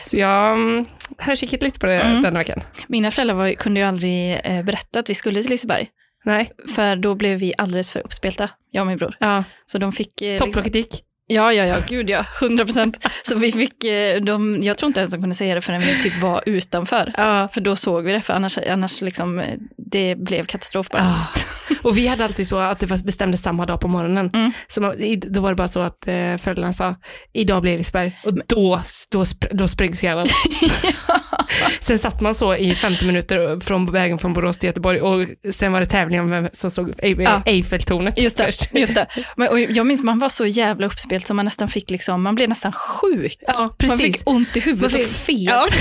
[0.05, 0.85] Så jag mm,
[1.17, 2.21] har kikat lite på det Mm.
[2.21, 2.61] den veckan.
[2.87, 5.87] Mina föräldrar var, kunde ju aldrig eh, berätta att vi skulle till Liseberg.
[6.25, 9.15] Nej, För då blev vi alldeles för uppspelta, jag och min bror.
[9.19, 9.43] ja.
[9.65, 10.21] Så de fick...
[10.21, 11.01] Eh, liksom, topplocket gick.
[11.27, 13.07] Ja, ja, ja, gud ja, 100 procent.
[13.23, 16.01] Så vi fick, eh, de, jag tror inte ens de kunde säga det förrän vi
[16.01, 17.13] typ var utanför.
[17.17, 17.47] Ja.
[17.53, 19.57] För då såg vi det, för annars, annars liksom, eh,
[19.95, 21.01] det blev katastrof bara.
[21.03, 21.39] Ah.
[21.83, 24.29] Och vi hade alltid så att det bestämdes samma dag på morgonen.
[24.33, 24.51] Mm.
[24.67, 24.95] Så man,
[25.27, 26.95] då var det bara så att eh, föräldrarna sa,
[27.33, 28.19] idag blir det Liseberg.
[28.23, 28.81] Och då,
[29.11, 30.25] då, då sprängs hjärnan.
[31.79, 35.71] Sen satt man så i 50 minuter från vägen från Borås till Göteborg och sen
[35.73, 37.41] var det tävling om vem som såg Ei- Ja.
[37.45, 38.69] Eiffeltornet Just det, först.
[38.73, 39.07] just det.
[39.35, 42.35] Men, och jag minns man var så jävla uppspelt så man nästan fick liksom, man
[42.35, 43.35] blev nästan sjuk.
[43.47, 44.01] Ja, Man precis.
[44.01, 45.35] fick ont i huvudet och fel.
[45.39, 45.67] Ja.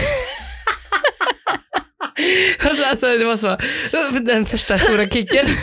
[2.68, 3.56] alltså, alltså, det var så,
[4.20, 5.46] den första stora kicken.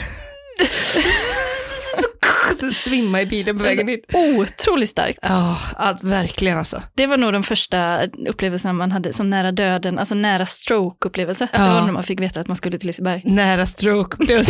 [2.75, 4.05] Svimma i bilen på vägen dit.
[4.13, 5.19] Otroligt starkt.
[5.21, 6.83] Ja, ja, verkligen alltså.
[6.95, 11.47] Det var nog de första upplevelserna man hade, så nära döden, alltså nära stroke-upplevelse.
[11.51, 11.73] Det Ja.
[11.73, 13.21] var när man fick veta att man skulle till Liseberg.
[13.25, 14.17] Nära stroke.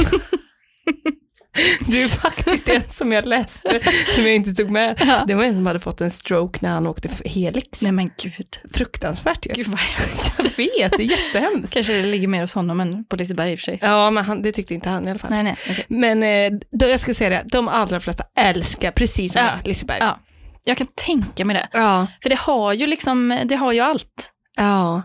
[1.88, 3.80] Du är faktiskt en som jag läste,
[4.16, 5.02] som jag inte tog med.
[5.08, 5.24] Ja.
[5.28, 7.82] Det var en som hade fått en stroke när han åkte Helix.
[7.82, 9.52] Nej men gud, Fruktansvärt ju.
[9.56, 10.36] gud vad hemskt.
[10.38, 11.74] Jag vet, det är jättehemskt.
[11.74, 13.80] Kanske det ligger mer hos honom än på Liseberg i och för sig.
[13.82, 15.32] Ja, men han, det tyckte inte han i alla fall.
[15.32, 15.58] Nej, nej.
[15.70, 15.86] okej.
[15.88, 19.52] Men eh, då, jag ska säga det, de allra flesta älskar, precis som Ja.
[19.66, 19.98] Liseberg.
[20.02, 20.20] Ja.
[20.64, 21.68] Jag kan tänka mig det.
[21.74, 22.08] Ja.
[22.24, 24.32] För det har ju liksom, det har ju allt.
[24.58, 25.02] Ja.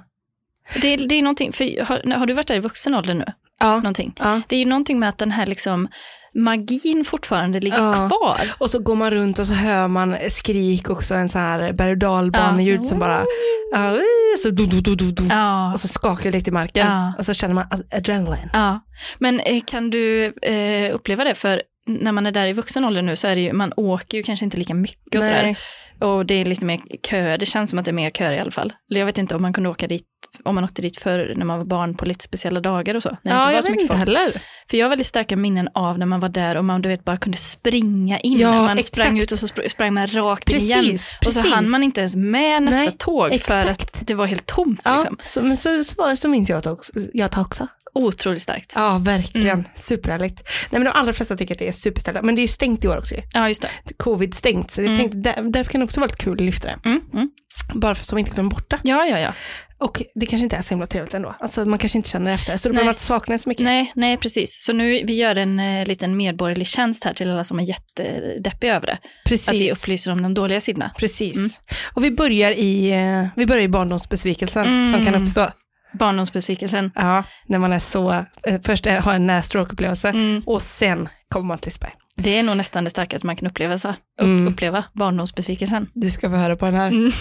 [0.83, 3.25] Det, är- det är någonting, för har, har du varit där i vuxen ålder nu?
[3.61, 3.77] Ja.
[3.77, 4.13] Någonting.
[4.19, 4.41] ja.
[4.49, 5.89] Det är ju någonting med att den här liksom
[6.37, 7.93] magin fortfarande ligger Ja.
[8.09, 8.41] kvar.
[8.59, 11.91] Och så går man runt och så hör man skrik också, en sån här berg
[11.91, 13.25] och dalbaneljud som bara,
[13.73, 13.99] ja,
[14.43, 15.25] så do, do, do, do, do.
[15.31, 15.73] Ja.
[15.73, 17.13] och så skakar det lite i marken Ja.
[17.19, 18.51] och så känner man ad- adrenalin.
[18.53, 18.81] Ja,
[19.19, 21.35] men eh, kan du eh, uppleva det?
[21.35, 24.17] För när man är där i vuxen ålder nu så är det ju, man åker
[24.19, 25.57] ju kanske inte lika mycket och sådär.
[26.01, 26.81] Och det är lite mer
[27.11, 28.73] köer, det känns som att det är mer köer i alla fall.
[28.91, 30.05] Eller jag vet inte om man kunde åka dit,
[30.45, 33.09] om man åkte dit förr när man var barn på lite speciella dagar och så.
[33.09, 34.19] När det Ja, inte var jag så vet mycket inte folk.
[34.19, 34.43] heller.
[34.71, 37.05] För jag har väldigt starka minnen av när man var där och man du vet,
[37.05, 38.39] bara kunde springa in.
[38.39, 38.87] Ja, man exakt.
[38.87, 40.95] sprang ut och så spr- sprang man rakt in Precis, igen.
[41.27, 41.55] Och så precis.
[41.55, 43.83] hann man inte ens med nästa Nej, tåg för exakt.
[44.01, 44.81] att det var helt tomt.
[44.85, 45.17] Ja, Liksom.
[45.23, 46.93] så, men så, så, var- så minns jag att också.
[47.15, 47.67] Jag tar också.
[47.97, 48.73] Otroligt starkt.
[48.75, 49.49] Ja, verkligen.
[49.59, 49.65] Mm.
[49.77, 50.43] Superhärligt.
[50.71, 52.23] Nej, men de allra flesta tycker att det är superställt.
[52.23, 53.15] Men det är ju stängt i år också.
[53.35, 53.69] Ja, just det.
[53.97, 54.99] Covid stängt, så jag Mm.
[54.99, 56.79] tänkte, där, därför kan det också vara lite kul att lyfta det.
[56.85, 57.31] Mm, mm.
[57.75, 58.79] Bara för så vi inte glömmer bort det.
[58.83, 59.33] Ja, ja, ja.
[59.79, 61.37] Och det kanske inte är så himla trevligt ändå.
[61.41, 63.65] Alltså man kanske inte känner efter, så då behöver man inte sakna så mycket.
[63.65, 64.65] Nej, nej, precis.
[64.65, 68.77] Så nu vi gör en eh, liten medborgerlig tjänst här till alla som är jättedeppiga
[68.77, 68.99] över det.
[69.27, 69.49] Precis.
[69.49, 70.91] Att vi upplyser om de dåliga sidorna.
[70.99, 71.37] Precis.
[71.37, 71.51] Mm.
[71.95, 74.93] Och vi börjar i, eh, vi börjar i barndomsbesvikelsen Mm.
[74.93, 75.51] som kan uppstå.
[75.97, 76.91] Barndomsbesvikelsen.
[76.95, 78.11] Ja, när man är så,
[78.47, 80.43] eh, först har en nära stroke-upplevelse Mm.
[80.47, 81.93] och sen kommer man till Liseberg.
[82.17, 83.89] Det är nog nästan det starkaste man kan uppleva, så.
[83.89, 84.49] Upp, Mm.
[84.49, 85.89] uppleva barndomsbesvikelsen.
[85.95, 86.89] Du ska få höra på den här.
[86.89, 87.13] Mm.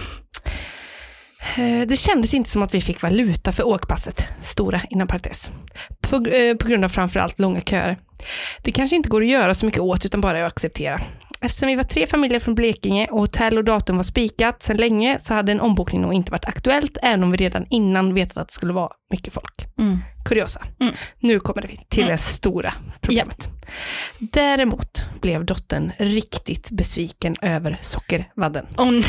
[1.56, 5.52] Eh, Det kändes inte som att vi fick valuta för åkpasset, stora inom parentes.
[6.02, 7.98] På, eh, på grund av framförallt långa köer.
[8.62, 11.02] Det kanske inte går att göra så mycket åt utan bara att acceptera.
[11.46, 15.20] Eftersom vi var tre familjer från Blekinge och hotell och datum var spikat sedan länge
[15.20, 18.48] så hade en ombokning nog inte varit aktuellt även om vi redan innan vetat att
[18.48, 19.66] det skulle vara mycket folk.
[19.80, 19.98] Mm.
[20.26, 20.62] Kuriosa.
[20.80, 20.94] Mm.
[21.20, 22.12] Nu kommer vi till Mm.
[22.12, 23.48] det stora problemet.
[24.20, 28.66] Däremot blev dottern riktigt besviken över sockervadden.
[28.78, 29.04] Nej.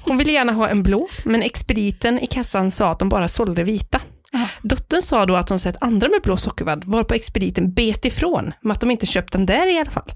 [0.00, 3.62] Hon ville gärna ha en blå, men expediten i kassan sa att de bara sålde
[3.64, 4.00] vita.
[4.32, 4.48] Ja.
[4.62, 8.72] Dottern sa då att hon sett andra med blå sockervadd, varpå expediten bet ifrån med
[8.72, 10.12] att de inte köpt den där i alla fall.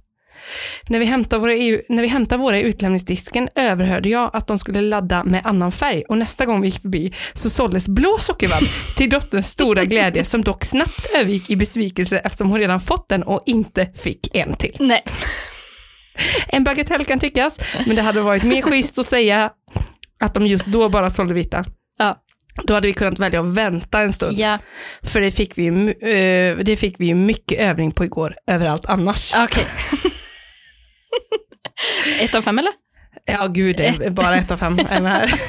[0.89, 4.59] När vi, hämtade våra EU, när vi hämtade våra i utlämningsdisken överhörde jag att de
[4.59, 8.63] skulle ladda med annan färg och nästa gång vi gick förbi så såldes blå sockervadd
[8.97, 13.23] till dotterns stora glädje som dock snabbt övergick i besvikelse eftersom hon redan fått den
[13.23, 14.77] och inte fick en till.
[14.81, 15.05] Nej.
[16.49, 19.51] En bagatell kan tyckas, men det hade varit mer schysst att säga
[20.21, 21.65] att de just då bara sålde vita.
[21.99, 22.17] Ja.
[22.65, 24.59] Då hade vi kunnat välja att vänta en stund, Ja,
[25.03, 29.33] för det fick vi, ju eh, det fick vi mycket övning på igår, överallt annars.
[29.37, 29.65] okej.
[32.21, 32.73] Ett av fem eller?
[33.25, 35.35] Ja, gud, det är bara ett av fem är här.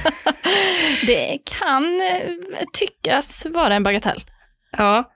[1.07, 4.24] Det kan eh, tyckas vara en bagatell.
[4.78, 5.12] Ja,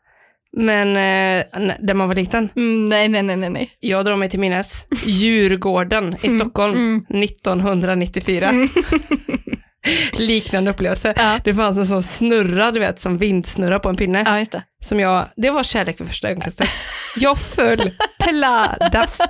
[0.58, 1.46] men eh,
[1.80, 6.16] när man var liten, Mm, nej, nej, nej, nej, jag drar mig till minnes, Djurgården
[6.22, 7.24] i Stockholm mm.
[7.24, 8.52] 1994.
[10.14, 11.14] Liknande upplevelse.
[11.18, 11.40] Ja.
[11.44, 14.24] Det fanns en sån snurra, du vet, som vindsnurra på en pinne.
[14.26, 14.64] Ja, just det.
[14.84, 16.70] Som jag, det var kärlek vid första ögonkastet.
[17.18, 19.22] Jag föll pladask.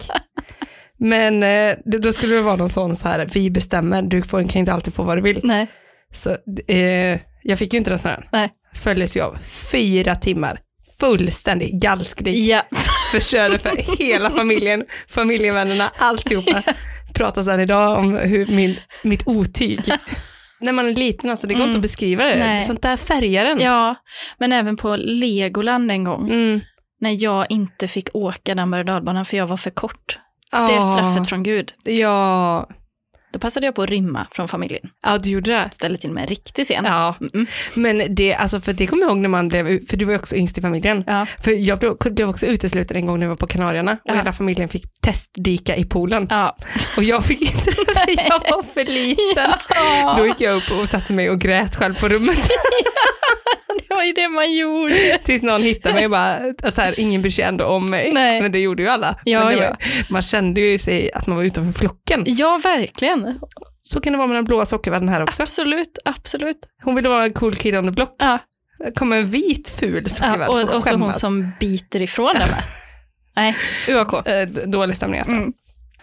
[0.98, 4.60] Men eh, då skulle det vara någon sån så här, vi bestämmer, du får, kan
[4.60, 5.40] inte alltid få vad du vill.
[5.44, 5.68] Nej,
[6.14, 6.30] Så
[6.68, 8.24] eh, jag fick ju inte den snurran.
[8.32, 8.50] nej.
[8.76, 9.38] Följdes ju av
[9.72, 10.60] fyra timmar,
[11.00, 12.50] fullständig gallskrik.
[12.50, 12.64] Ja,
[13.12, 16.64] Förstörde för hela familjen, familjevännerna, alltihopa.
[17.14, 19.80] Pratar sedan idag om hur min, mitt otyg.
[20.60, 21.70] När man är liten, alltså det går Mm.
[21.70, 22.36] inte att beskriva det.
[22.36, 22.64] Nej.
[22.64, 23.60] Sånt där färgar en.
[23.60, 23.96] ja,
[24.38, 26.60] men även på Legoland en gång, Mm.
[27.02, 30.20] när jag inte fick åka den berg för jag var för kort.
[30.68, 30.94] Det är Ja.
[30.94, 31.74] straffet från Gud.
[31.84, 32.70] Ja,
[33.34, 34.90] Då passade jag på att rymma från familjen.
[35.04, 35.70] ja du gjorde det.
[35.72, 36.86] Ställde till med en riktig scen.
[36.86, 37.48] Ja, Mm.
[37.74, 40.36] men det, alltså för det kommer jag ihåg när man blev, för du var också
[40.36, 41.04] yngst i familjen.
[41.08, 41.26] Ja.
[41.44, 44.14] För jag blev, blev också utesluten en gång när vi var på Kanarierna och Ja.
[44.14, 46.28] hela familjen fick testdyka i poolen.
[46.30, 46.58] Ja.
[46.98, 47.72] Och jag fick inte
[48.30, 49.52] jag var för liten.
[50.18, 52.48] Då gick jag upp och satte mig och grät själv på rummet
[53.88, 55.18] Det var ju det man gjorde.
[55.24, 56.40] tills någon hittade mig och bara,
[56.72, 58.12] så här, ingen bryr sig ändå om mig.
[58.14, 58.42] Nej.
[58.42, 59.20] Men det gjorde ju alla.
[59.24, 59.60] Ja, det ja.
[59.70, 59.78] var,
[60.10, 62.24] man kände ju sig att man var utanför flocken.
[62.28, 63.40] Ja, verkligen.
[63.82, 65.44] Så kan det vara med den blåa sockervadden här också.
[65.44, 66.58] Absolut, absolut.
[66.84, 68.16] Hon ville vara en cool kid on the block.
[68.20, 68.40] Ja.
[68.96, 70.42] Kom en vit ful sockervadd.
[70.42, 72.64] Ja, och, och så hon som biter ifrån den med.
[73.36, 73.56] Nej,
[73.88, 74.28] UAK.
[74.28, 75.36] Eh, dålig stämning alltså.
[75.36, 75.54] Mm.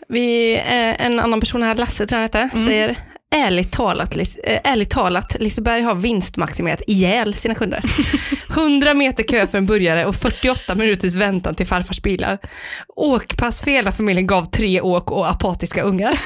[0.08, 2.66] Vi, eh, en annan person här, Lasse tror jag han hette, Mm.
[2.66, 2.98] säger
[3.32, 4.22] ärligt talat, eh,
[4.64, 7.84] ärligt talat, Liseberg har vinstmaximerat ihjäl sina kunder.
[8.50, 12.38] 100 meter kö för en burgare och 48 minuters väntan till farfars bilar.
[12.96, 16.14] Åkpass för hela familjen gav tre åk och apatiska ungar.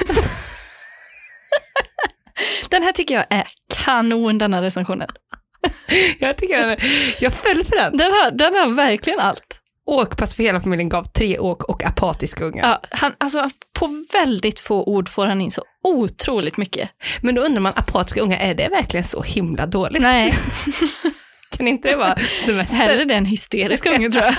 [2.69, 3.43] Den här tycker jag är
[3.73, 5.07] kanon, den här recensionen.
[6.19, 6.83] Jag tycker den är,
[7.19, 7.97] jag föll för den.
[7.97, 9.59] Den har, den har verkligen allt.
[9.85, 12.67] Åkpass för hela familjen gav tre åk och apatiska ungar.
[12.67, 13.49] Ja, han, alltså,
[13.79, 16.89] på väldigt få ord får han in så otroligt mycket.
[17.21, 20.01] Men då undrar man, apatiska ungar, är det verkligen så himla dåligt?
[20.01, 20.33] Nej,
[21.57, 22.15] Kan inte det vara
[22.45, 22.75] semester?
[22.77, 24.35] hellre den hysteriska ungen tror jag.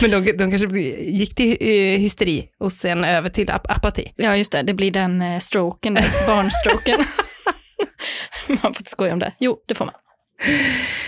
[0.00, 4.12] Men de, de kanske gick till eh, hysteri och sen över till ap apati.
[4.16, 5.94] Ja, just det, det blir den eh, stroken,
[6.26, 6.98] barnstroken.
[8.48, 9.32] man får inte skoja om det.
[9.38, 9.94] Jo, det får man.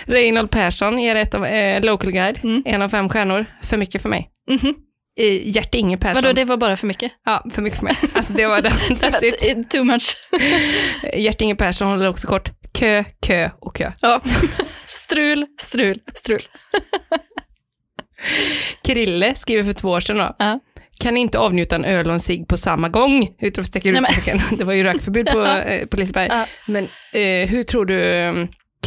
[0.05, 2.63] Reinhold Persson ger ett av eh, Local Guide, Mm.
[2.65, 3.45] en av fem stjärnor.
[3.63, 4.29] För mycket för mig.
[4.49, 4.75] Mhm.
[5.17, 6.23] Eh, Gert-Inge Persson.
[6.23, 7.11] Vadå, det var bara för mycket?
[7.25, 7.95] Ja, för mycket för mig.
[8.13, 9.63] Alltså det var det.
[9.69, 10.17] Too much.
[11.13, 12.49] Gert-Inge Persson håller också kort.
[12.73, 13.91] Kö, kö och kö.
[14.01, 14.21] Ja.
[14.87, 16.41] Strul, strul, strul.
[18.83, 20.35] Krille skriver för två år sedan då.
[20.39, 20.59] Ja.
[20.99, 23.29] Kan inte avnjuta en öl och en cigg på samma gång.
[23.41, 24.41] Utropstecken, utropstecken.
[24.57, 26.27] Det var ju rökförbud på, eh, på Liseberg.
[26.31, 26.45] Ja.
[26.67, 28.33] Men eh, hur tror du eh,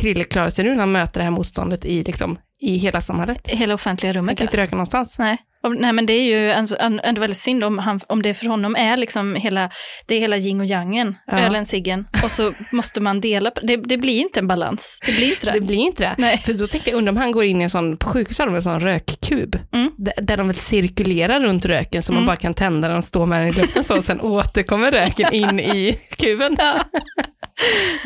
[0.00, 3.48] Krille klarar sig nu när han möter det här motståndet i, liksom, i hela samhället?
[3.48, 4.38] Hela offentliga Han rummet.
[4.38, 4.48] kan Ja.
[4.48, 5.18] inte röka någonstans.
[5.18, 5.36] Nej.
[5.62, 8.46] Och, nej, men det är ju ändå, ändå väldigt synd om, han, om det för
[8.46, 9.70] honom är liksom hela,
[10.06, 11.40] det är hela yin och yangen, Ja.
[11.40, 14.98] ölen, ciggen, och så måste man dela, på- det, det blir inte en balans.
[15.06, 15.52] Det blir inte det.
[15.52, 16.14] Det blir inte det.
[16.18, 16.38] Nej.
[16.38, 18.46] För då tänkte jag, undrar om han går in i en sån, på sjukhus har
[18.46, 19.90] de en sån rökkub, Mm.
[19.98, 22.26] där, där de vill cirkulera runt röken så man Mm.
[22.26, 25.32] bara kan tända den och stå med den i luften så, och sen återkommer röken
[25.34, 26.56] in i kuben.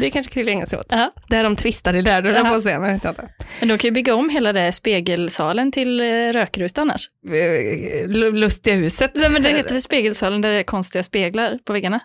[0.01, 0.87] Det kanske Krille ägnar sig åt.
[0.91, 1.13] Ja.
[1.29, 2.45] Där de twistar i där, Ja.
[2.45, 3.15] på att säga, men inte.
[3.61, 7.09] Men de kan ju bygga om hela det spegelsalen till eh, rökruta annars.
[7.43, 9.11] Eh, lu- Lustiga huset.
[9.15, 12.01] Nej, men det heter väl spegelsalen där det är konstiga speglar på väggarna.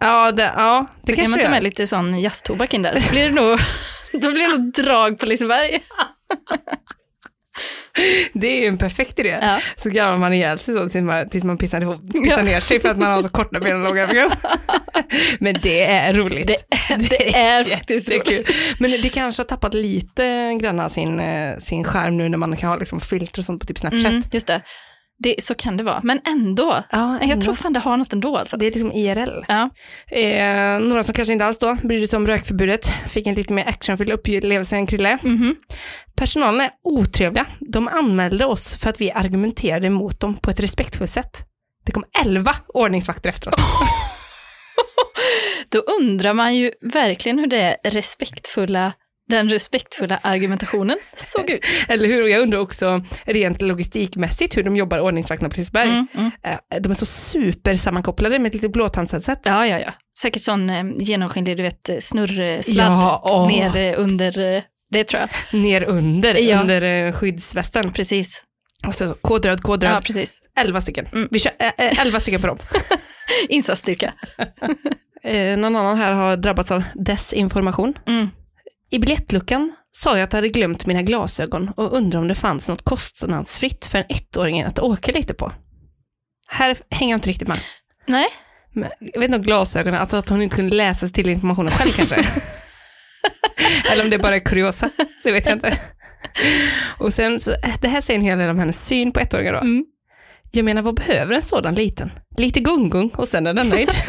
[0.00, 2.82] Ja, det, ja, det Så kan kanske man det ta med lite sån jazztobak in
[2.82, 3.58] där, så blir det nog,
[4.12, 5.78] då blir det nog drag på Liseberg.
[8.32, 9.38] Det är ju en perfekt idé.
[9.40, 9.60] Ja.
[9.76, 12.80] Så garvar man ihjäl sig så tills man, tills man pissar, ihop- pissar ner sig
[12.80, 14.30] för att man har så korta ben och långa ben.
[15.40, 16.46] Men det är roligt.
[16.46, 16.56] Det,
[17.10, 18.48] det är faktiskt roligt.
[18.78, 22.68] Men det kanske har tappat lite grann sin, eh, sin skärm nu när man kan
[22.70, 24.04] ha liksom filter och sånt på typ Snapchat.
[24.04, 24.62] Mm, just det.
[25.22, 25.34] Det.
[25.38, 26.82] Så kan det vara, men ändå.
[26.90, 28.56] Ja, Jag tror fan det har något ändå alltså.
[28.56, 29.44] det är liksom IRL.
[29.48, 29.70] Ja.
[30.16, 33.68] Eh, några som kanske inte alls då brydde sig om rökförbudet, fick en lite mer
[33.68, 35.18] actionfylld upplevelse än Krille.
[35.22, 35.56] Mhm.
[36.16, 37.46] Personalen är otrevliga.
[37.60, 41.36] De anmälde oss för att vi argumenterade mot dem på ett respektfullt sätt.
[41.86, 43.60] Det kom elva ordningsvakter efter oss.
[45.68, 48.92] Då undrar man ju verkligen hur det respektfulla,
[49.36, 51.64] den respektfulla argumentationen såg ut.
[51.88, 52.22] Eller hur?
[52.22, 55.88] Och jag undrar också rent logistikmässigt hur de jobbar ordningsvakterna på Liseberg.
[55.88, 56.30] Mm, mm.
[56.42, 59.38] Eh, De är så supersammankopplade med ett litet blåtandsheadset.
[59.44, 59.92] Ja, ja, ja.
[60.18, 63.48] Säkert sån eh, genomskinlig, du vet, eh, snurrsladd Ja, åh.
[63.48, 65.60] ner under, det tror jag.
[65.60, 66.60] Ner under, Ja.
[66.60, 67.92] under skyddsvästen.
[67.92, 68.42] Precis.
[68.86, 69.92] Och så, kodröd, kodröd.
[69.92, 70.38] Ja, precis.
[70.60, 71.06] Elva stycken.
[71.12, 71.28] Mm.
[71.30, 72.58] Vi kör eh, elva stycken på dem.
[73.48, 74.12] Insatsstyrka.
[75.24, 77.94] Eh, någon annan här har drabbats av desinformation.
[78.06, 78.28] Mm.
[78.92, 82.68] I biljettluckan sa jag att jag hade glömt mina glasögon och undrade om det fanns
[82.68, 85.52] något kostnadsfritt för en ettåring att åka lite på.
[86.46, 87.58] Här hänger jag inte riktigt med.
[88.06, 88.26] Nej,
[88.72, 91.70] Men jag vet inte om glasögonen, alltså att hon inte kunde läsa sig till informationen
[91.70, 92.14] själv kanske.
[93.92, 94.90] Eller om det bara är kuriosa,
[95.22, 95.78] det vet jag inte.
[96.98, 99.58] Och sen, så, det här säger en hel del om hennes syn på ettåringar då.
[99.58, 99.84] Mm.
[100.50, 102.10] Jag menar, vad behöver en sådan liten?
[102.38, 103.90] Lite gung-gung och sen är den nöjd.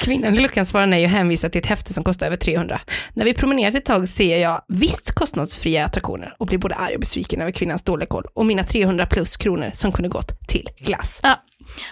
[0.00, 2.80] Kvinnan i luckan svarar nej och hänvisar till ett häfte som kostar över 300.
[3.12, 7.00] När vi promenerat ett tag ser jag visst kostnadsfria attraktioner och blir både arg och
[7.00, 11.20] besviken över kvinnans dåliga koll och mina 300 plus kronor som kunde gått till glass.
[11.22, 11.42] ja.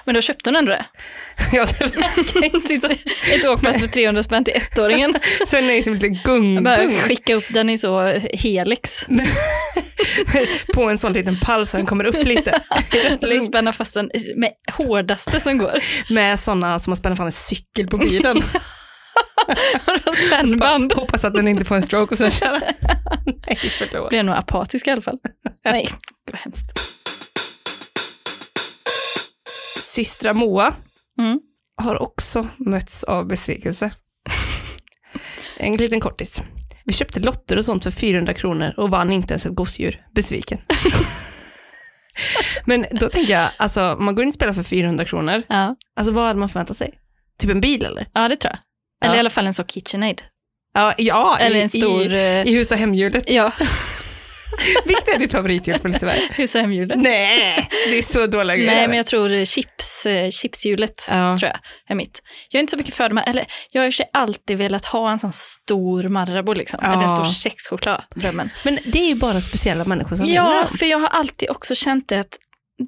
[0.05, 0.85] Men då köpte hon ändå det.
[1.53, 3.35] Ja, det.
[3.35, 5.15] Ett åkpass för 300 spänn till ettåringen.
[5.47, 8.03] Så är det som lite gung, Bara gung skicka upp den i så
[8.33, 9.07] helix.
[10.75, 12.61] på en sån liten pall så den kommer upp lite.
[13.21, 15.81] Så spänna fast den med hårdaste som går.
[16.11, 18.37] Med sådana som har spänt fan en cykel på bilen.
[20.27, 20.93] Spännband.
[20.93, 22.61] Hoppas att den inte får en stroke och sen köra.
[23.47, 24.09] Nej, förlåt.
[24.09, 25.19] Blir nog apatisk i alla fall.
[25.65, 25.89] Nej,
[26.27, 26.86] det var hemskt.
[29.97, 30.75] Systra Moa
[31.19, 31.41] Mm.
[31.83, 33.91] har också mötts av besvikelse.
[35.59, 36.43] En liten kortis.
[36.85, 40.07] Vi köpte lotter och sånt för 400 kronor och vann inte ens ett gosedjur.
[40.15, 40.59] Besviken.
[42.65, 45.77] Men då tänker jag, alltså man går in och spelar för 400 kronor, Ja.
[45.97, 46.99] alltså vad hade man förväntat sig?
[47.39, 48.07] Typ en bil eller?
[48.15, 48.59] ja, det tror jag.
[49.05, 49.17] Eller Ja.
[49.17, 50.23] i alla fall en så KitchenAid.
[50.75, 52.03] Ja, ja Eller i, en stor...
[52.03, 53.25] i, eh, i hus och hemhjulet.
[53.27, 53.53] Ja,
[54.85, 56.21] Vilket är ditt favoritdjur på Liseberg?
[56.31, 56.99] hus och hemhjulet.
[56.99, 58.75] Nej, det är så dåliga grejer.
[58.75, 61.37] Nej, men jag tror eh, chips, eh, chipshjulet Ja.
[61.41, 62.23] tror jag är mitt.
[62.51, 64.11] Jag är inte så mycket för de här, eller jag har i och för sig
[64.13, 66.93] alltid velat ha en sån stor Marabou liksom, Ja.
[66.93, 68.51] eller en stor kexchoklad, drömmen.
[68.65, 70.79] Men det är ju bara speciella människor som Ja, dem.
[70.79, 72.39] för jag har alltid också känt det att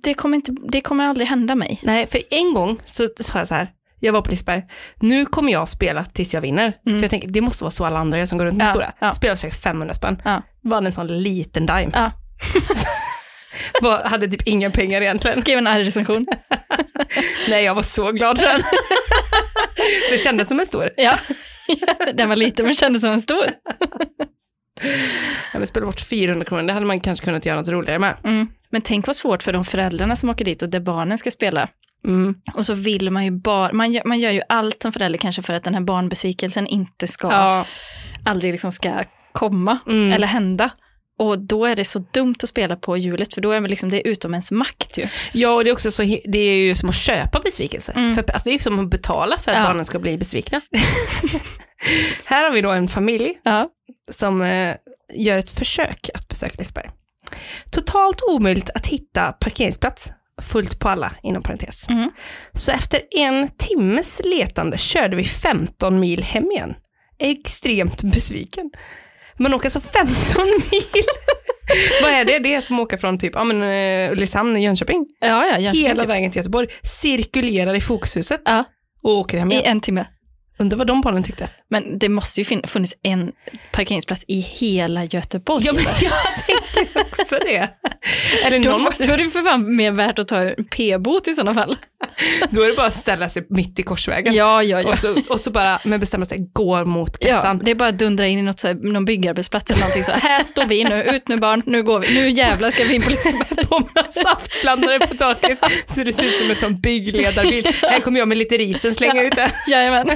[0.03, 1.79] det kommer, inte, det kommer aldrig hända mig.
[1.83, 3.69] Nej, för en gång så sa jag så här,
[4.01, 4.63] jag var på Liseberg,
[5.01, 6.73] nu kommer jag spela tills jag vinner.
[6.85, 8.71] För jag tänker, det måste vara så alla andra gör som går runt med Ja,
[8.71, 8.93] stora.
[8.99, 9.13] ja.
[9.13, 10.23] Spelar säkert 500 spänn.
[10.25, 10.43] Ja.
[10.65, 11.91] Vann en sån liten dime.
[11.93, 12.13] Ja.
[13.83, 15.41] Var, hade typ inga pengar egentligen.
[15.43, 16.27] Skrev en arg recension.
[17.49, 18.61] Nej, jag var så glad för den.
[20.11, 20.91] det kändes som en stor.
[20.97, 21.19] Ja,
[22.15, 23.45] den var liten men kändes som en stor.
[25.53, 28.17] Ja, men spela bort 400 kronor, det hade man kanske kunnat göra något roligare med.
[28.25, 28.49] Mm.
[28.71, 31.69] Men tänk vad svårt för de föräldrarna som åker dit och där barnen ska spela.
[32.07, 32.35] Mm.
[32.55, 35.43] Och så vill man ju bara, man gör, man gör ju allt som förälder kanske
[35.43, 37.67] för att den här barnbesvikelsen inte ska, Ja.
[38.25, 40.13] aldrig liksom ska komma Mm.
[40.13, 40.71] eller hända.
[41.19, 43.91] Och då är det så dumt att spela på hjulet för då är det liksom,
[43.91, 45.07] det är utom ens makt ju.
[45.33, 47.93] ja, och det är också så, det är ju som att köpa besvikelse.
[47.93, 48.15] Mm.
[48.15, 49.65] För, alltså, det är ju som att betala för att Ja.
[49.65, 50.61] barnen ska bli besvikna.
[52.25, 53.69] Här har vi då en familj Ja.
[54.11, 54.75] som eh,
[55.15, 56.91] gör ett försök att besöka Liseberg.
[57.73, 61.89] Totalt omöjligt att hitta parkeringsplats, fullt på alla inom parentes.
[61.89, 62.11] Mm.
[62.55, 66.75] Så efter en timmes letande körde vi 15 mil hem igen.
[67.19, 68.71] Extremt besviken.
[69.39, 70.15] Man åker alltså 15
[70.71, 71.05] mil.
[72.03, 72.39] Vad är det?
[72.39, 75.87] Det är som att åka från typ ja, men, eh, Ulricehamn, Jönköping, Ja, ja, Jönköping
[75.87, 76.11] hela typ.
[76.11, 78.65] vägen till Göteborg, cirkulerar i fokushuset Ja,
[79.03, 79.71] och åker hem i igen.
[79.71, 80.05] en timme.
[80.61, 81.49] Undrar vad de barnen tyckte.
[81.71, 83.33] Men det måste ju funnits en
[83.73, 85.65] parkeringsplats i hela Göteborg.
[85.67, 86.13] Ja, men jag
[86.47, 86.68] tänkte
[87.11, 87.69] också det.
[88.45, 91.29] Eller Då, någon måste, då är det för fan mer värt att ta en p-bot
[91.29, 91.77] i sådana fall.
[92.51, 94.35] Då är det bara att ställa sig mitt i korsvägen.
[94.35, 94.89] Ja, ja, ja.
[94.89, 97.61] Och, så, och så bara med bestämma sig, går mot Ja, kassan.
[97.65, 100.13] det är bara att dundra in i något, så här, någon byggarbetsplats eller någonting så.
[100.13, 103.03] Här står vi nu, ut nu barn, nu går vi, nu jävlar ska vi in
[103.03, 103.67] på Liseberg.
[103.69, 107.67] På med saftblandare på taket så det ser ut som en sån byggledarbil.
[107.83, 109.51] Här kommer jag med lite risen slänga ut det.
[109.71, 110.11] Jajamän.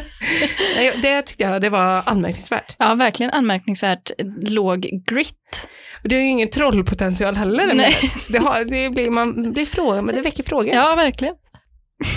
[1.03, 2.77] Det tyckte jag det var anmärkningsvärt.
[2.79, 4.11] Ja, verkligen anmärkningsvärt
[4.49, 5.69] låg grit.
[6.03, 7.75] Och det är ju ingen trollpotential heller.
[7.75, 7.97] Nej.
[8.29, 10.75] Det, har, det, blir, man blir fråga, men det väcker frågor.
[10.75, 11.35] Ja, verkligen.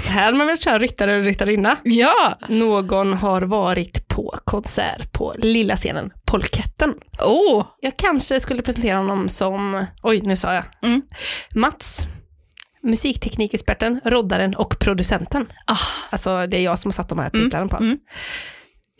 [0.07, 1.77] Här man väl köra ryttare och ryttarinna.
[1.83, 2.33] Ja.
[2.49, 6.93] Någon har varit på konsert på lilla scenen Polketten.
[7.19, 7.65] Oh.
[7.79, 11.01] Jag kanske skulle presentera honom som, oj nu sa jag, Mm.
[11.55, 12.01] Mats,
[12.83, 15.47] musikteknikexperten, roddaren och producenten.
[15.67, 15.77] Ah.
[16.09, 17.97] Alltså det är jag som har satt de här titlarna på mm.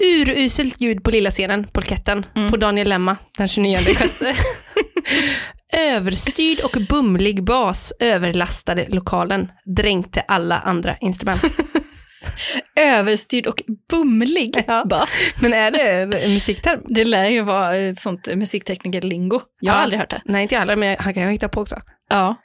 [0.04, 2.52] Uruselt ljud på lilla scenen, Polketten, Mm.
[2.52, 4.36] på Daniel Lemma den 29 sjätte.
[5.78, 11.42] Överstyrd och bumlig bas överlastade lokalen, dränkte alla andra instrument.
[12.76, 14.86] Överstyrd och bumlig Ja.
[14.90, 15.22] bas.
[15.42, 16.80] Men är det en musikterm?
[16.90, 19.42] Det lär ju vara ett sånt musiktekniker-lingo.
[19.60, 19.84] Jag har Ja.
[19.84, 20.22] aldrig hört det.
[20.26, 21.76] Nej, inte jag heller, men han kan ju hitta på också.
[22.10, 22.36] Ja,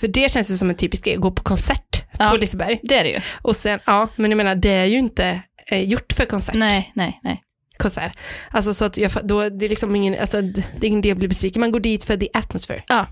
[0.00, 2.28] För det känns ju som en typisk grej, gå på konsert Ja.
[2.30, 2.80] på Liseberg.
[2.82, 3.20] det är det ju.
[3.42, 6.54] Och sen, ja, men jag menar, det är ju inte eh, gjort för konsert.
[6.54, 7.42] Nej, nej, nej.
[7.76, 8.12] konsert.
[8.50, 11.18] Alltså så att jag, då, det är liksom ingen, alltså det är ingen idé att
[11.18, 12.82] bli besviken, man går dit för the atmosphere.
[12.88, 13.06] Ja.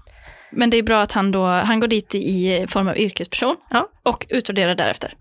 [0.51, 3.89] Men det är bra att han då, han går dit i form av yrkesperson Ja.
[4.03, 5.15] och utvärderar därefter.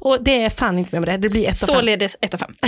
[0.00, 1.76] Och det är fan inte med med det, det blir ett av fem.
[1.76, 2.54] Således 1 av 5.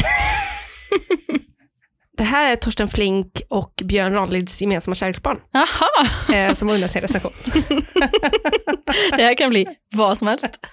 [2.16, 5.88] Det här är Torsten Flink och Björn Ranelids gemensamma kärleksbarn Jaha,
[6.36, 7.32] eh, som har undan sin recension.
[9.16, 10.66] det här kan bli vad som helst.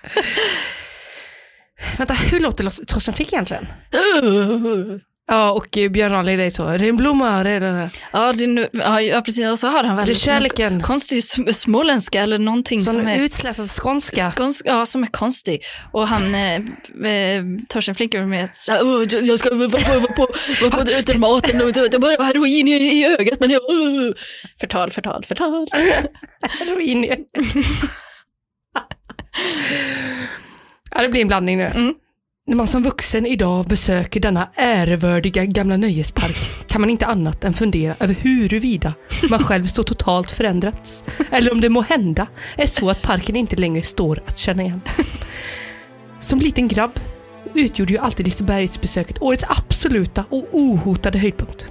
[1.98, 3.68] Vänta, hur låter Torsten Flink egentligen?
[5.30, 8.34] Ja, och eh, Björn Ranelid är så, det är en blomma, det är det, Ja,
[8.34, 8.70] det är nu,
[9.12, 9.48] ja, precis.
[9.48, 13.08] Och så har han det är väldigt kärleken, konstig sm- småländska eller någonting som, som
[13.08, 14.32] är utslätad skånska.
[14.32, 15.62] skånsk, ja, som är konstig.
[15.92, 16.56] Och han, eh,
[17.12, 20.28] eh, Torsten Flink är med här, "Åh, jag- ska vara på, vara på,
[20.62, 23.40] vara på Dramaten och det bara heroin i, i ögat.
[23.40, 24.12] Men jag, uh.
[24.60, 25.68] Förtal, förtal, förtal.
[26.60, 27.18] Heroin i-
[30.96, 31.64] ja, det blir en blandning nu.
[31.64, 31.94] Mm.
[32.48, 37.54] När man som vuxen idag besöker denna ärevördiga gamla nöjespark kan man inte annat än
[37.54, 38.94] fundera över huruvida
[39.30, 41.04] man själv så totalt förändrats.
[41.32, 42.28] Eller om det må hända
[42.58, 44.82] är så att parken inte längre står att känna igen.
[46.20, 47.00] Som liten grabb
[47.54, 51.68] utgjorde ju alltid Lisebergsbesöket årets absoluta och ohotade höjdpunkt.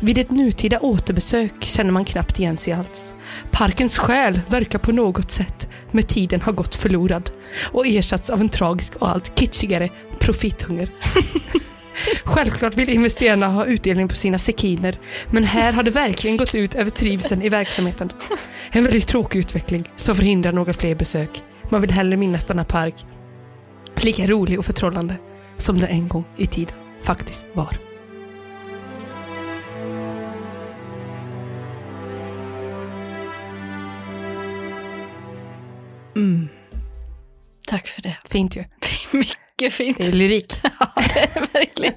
[0.00, 3.14] Vid ett nutida återbesök känner man knappt igen sig alls.
[3.50, 7.30] Parkens själ verkar på något sätt med tiden ha gått förlorad
[7.72, 9.88] och ersatts av en tragisk och allt kitschigare
[10.18, 10.90] profithunger.
[12.24, 14.98] Självklart vill investerarna ha utdelning på sina sekiner,
[15.30, 18.12] men här har det verkligen gått ut över trivseln i verksamheten.
[18.70, 21.42] En väldigt tråkig utveckling som förhindrar några fler besök.
[21.70, 22.94] Man vill hellre minnas denna park
[23.96, 25.16] lika rolig och förtrollande
[25.56, 27.89] som den en gång i tiden faktiskt var.
[36.16, 36.48] Mm.
[37.66, 38.16] Tack för det.
[38.30, 38.64] Fint ju.
[39.18, 39.98] Mycket fint.
[39.98, 40.52] Det är lyrik.
[40.80, 41.94] Ja, det är verkligen.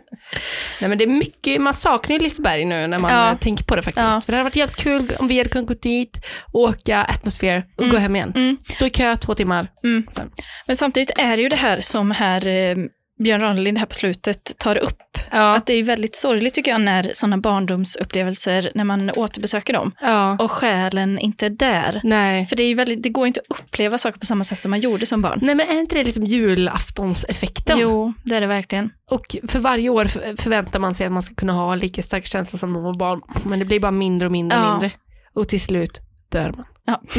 [0.81, 3.35] Nej men det är mycket, man saknar ju Liseberg nu när man Ja.
[3.39, 4.03] tänker på det faktiskt.
[4.03, 4.21] Ja.
[4.21, 7.89] För det hade varit jävligt kul om vi hade kunnat gå dit, åka atmosfär och
[7.89, 8.31] gå hem igen.
[8.35, 8.57] Mm.
[8.69, 9.67] Stå i kö två timmar.
[9.83, 10.07] Mm.
[10.11, 10.29] Sen.
[10.65, 12.75] Men samtidigt är det ju det här som här eh,
[13.23, 14.99] Björn Ranelid här på slutet tar upp.
[15.31, 15.55] Ja.
[15.55, 20.37] Att det är väldigt sorgligt tycker jag när sådana barndomsupplevelser, när man återbesöker dem ja.
[20.39, 22.01] och själen inte är där.
[22.03, 22.45] Nej.
[22.45, 24.79] För det, är väldigt, det går inte att uppleva saker på samma sätt som man
[24.79, 25.39] gjorde som barn.
[25.41, 27.79] Nej men är inte det liksom julaftonseffekten?
[27.79, 28.89] Jo, det är det verkligen.
[29.11, 32.25] Och för varje år för- förväntar man sig att man ska kunna ha lika stark
[32.25, 33.21] känsla som när man var barn.
[33.45, 34.71] Men det blir bara mindre och mindre och Ja.
[34.71, 34.91] mindre.
[35.35, 35.99] Och till slut
[36.31, 36.65] dör man.
[36.85, 37.01] Ja.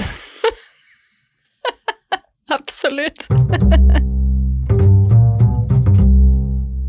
[2.51, 3.27] Absolut.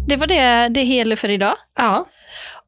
[0.07, 1.55] det var det, det hela för idag.
[1.77, 2.05] Ja.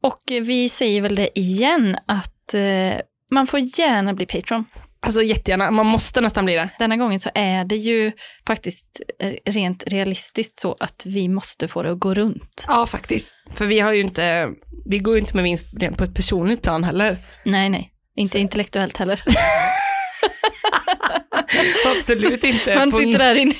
[0.02, 4.64] Och vi säger väl det igen att eh, man får gärna bli Patreon.
[5.00, 6.68] Alltså jättegärna, man måste nästan bli det.
[6.78, 8.12] Denna gången så är det ju
[8.46, 12.64] faktiskt eh, rent realistiskt så att vi måste få det att gå runt.
[12.68, 13.36] Ja faktiskt.
[13.54, 14.48] För vi har ju inte,
[14.86, 15.66] vi går ju inte med vinst
[15.96, 17.18] på ett personligt plan heller.
[17.44, 17.92] Nej, nej.
[18.16, 19.22] Inte intellektuellt heller.
[21.96, 22.74] Absolut inte.
[22.78, 23.54] Man sitter där inne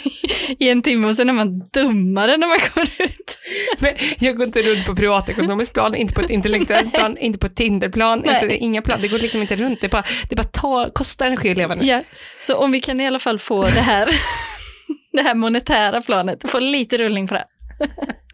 [0.58, 3.38] i- en timme och sen är man dummare när man går ut.
[3.78, 7.46] Men jag går inte runt på privatekonomiskt plan, inte på ett intellektuellt plan, inte på
[7.46, 8.98] ett Tinderplan, inte, det är inga plan.
[9.02, 9.80] Det går liksom inte runt.
[9.80, 11.84] Det bara, det bara ta, kostar energi att leva nu.
[11.84, 12.02] Ja,
[12.40, 14.08] så om vi kan i alla fall få det här,
[15.12, 17.44] det här monetära planet, få lite rullning på det.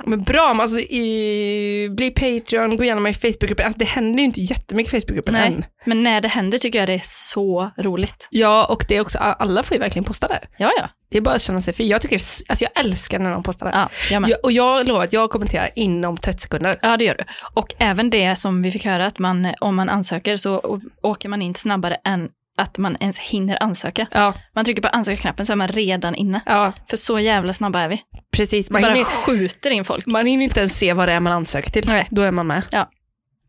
[0.07, 3.67] Men bra, men alltså, i, bli Patreon, gå igenom mig i Facebookgruppen.
[3.67, 5.47] Alltså, det händer ju inte jättemycket i Facebookgruppen Nej.
[5.47, 5.65] än.
[5.85, 8.29] Men när det händer tycker jag det är så roligt.
[8.31, 10.49] Ja, och det är också, alla får ju verkligen posta där.
[10.59, 10.89] Ja, ja.
[11.11, 11.89] Det är bara att känna sig fri.
[11.89, 13.73] Jag tycker, alltså jag älskar när de postar där.
[13.73, 14.31] ja jag med.
[14.31, 16.79] Jag, och jag lovar att jag kommenterar inom 30 sekunder.
[16.83, 17.25] Ja, det gör du.
[17.55, 21.43] Och även det som vi fick höra, att man, om man ansöker så åker man
[21.43, 24.07] in snabbare än att man ens hinner ansöka.
[24.11, 26.41] Ja, Man trycker på ansökarknappen så är man redan inne.
[26.47, 28.03] ja För så jävla snabba är vi.
[28.37, 28.71] precis.
[28.71, 30.07] Man Man bara hinner, skjuter in folk.
[30.07, 31.85] man hinner inte ens se vad det är man ansöker till.
[31.87, 32.09] Nej.
[32.11, 32.63] Då är man med.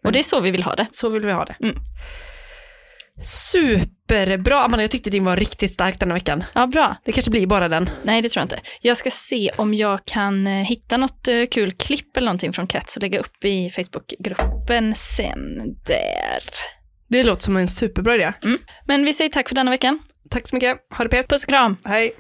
[0.06, 0.88] Och det är så vi vill ha det.
[0.92, 1.56] Så vill vi ha det.
[1.64, 1.76] Mm.
[3.24, 4.84] Superbra, Amanda.
[4.84, 6.44] Jag tyckte din var riktigt stark denna veckan.
[6.56, 6.96] Ja, bra.
[7.06, 7.90] Det kanske blir bara den.
[8.04, 8.60] Nej, det tror jag inte.
[8.82, 12.68] Jag ska se om jag kan eh, hitta något eh, kul klipp eller någonting från
[12.68, 16.40] Cats och lägga upp i Facebookgruppen sen där.
[17.08, 18.34] Det låter som en superbra idé.
[18.86, 20.00] Men vi säger tack för denna veckan.
[20.30, 20.78] Tack så mycket.
[20.98, 21.28] Ha det pet.
[21.28, 21.78] Puss och kram!
[21.86, 22.16] Hej.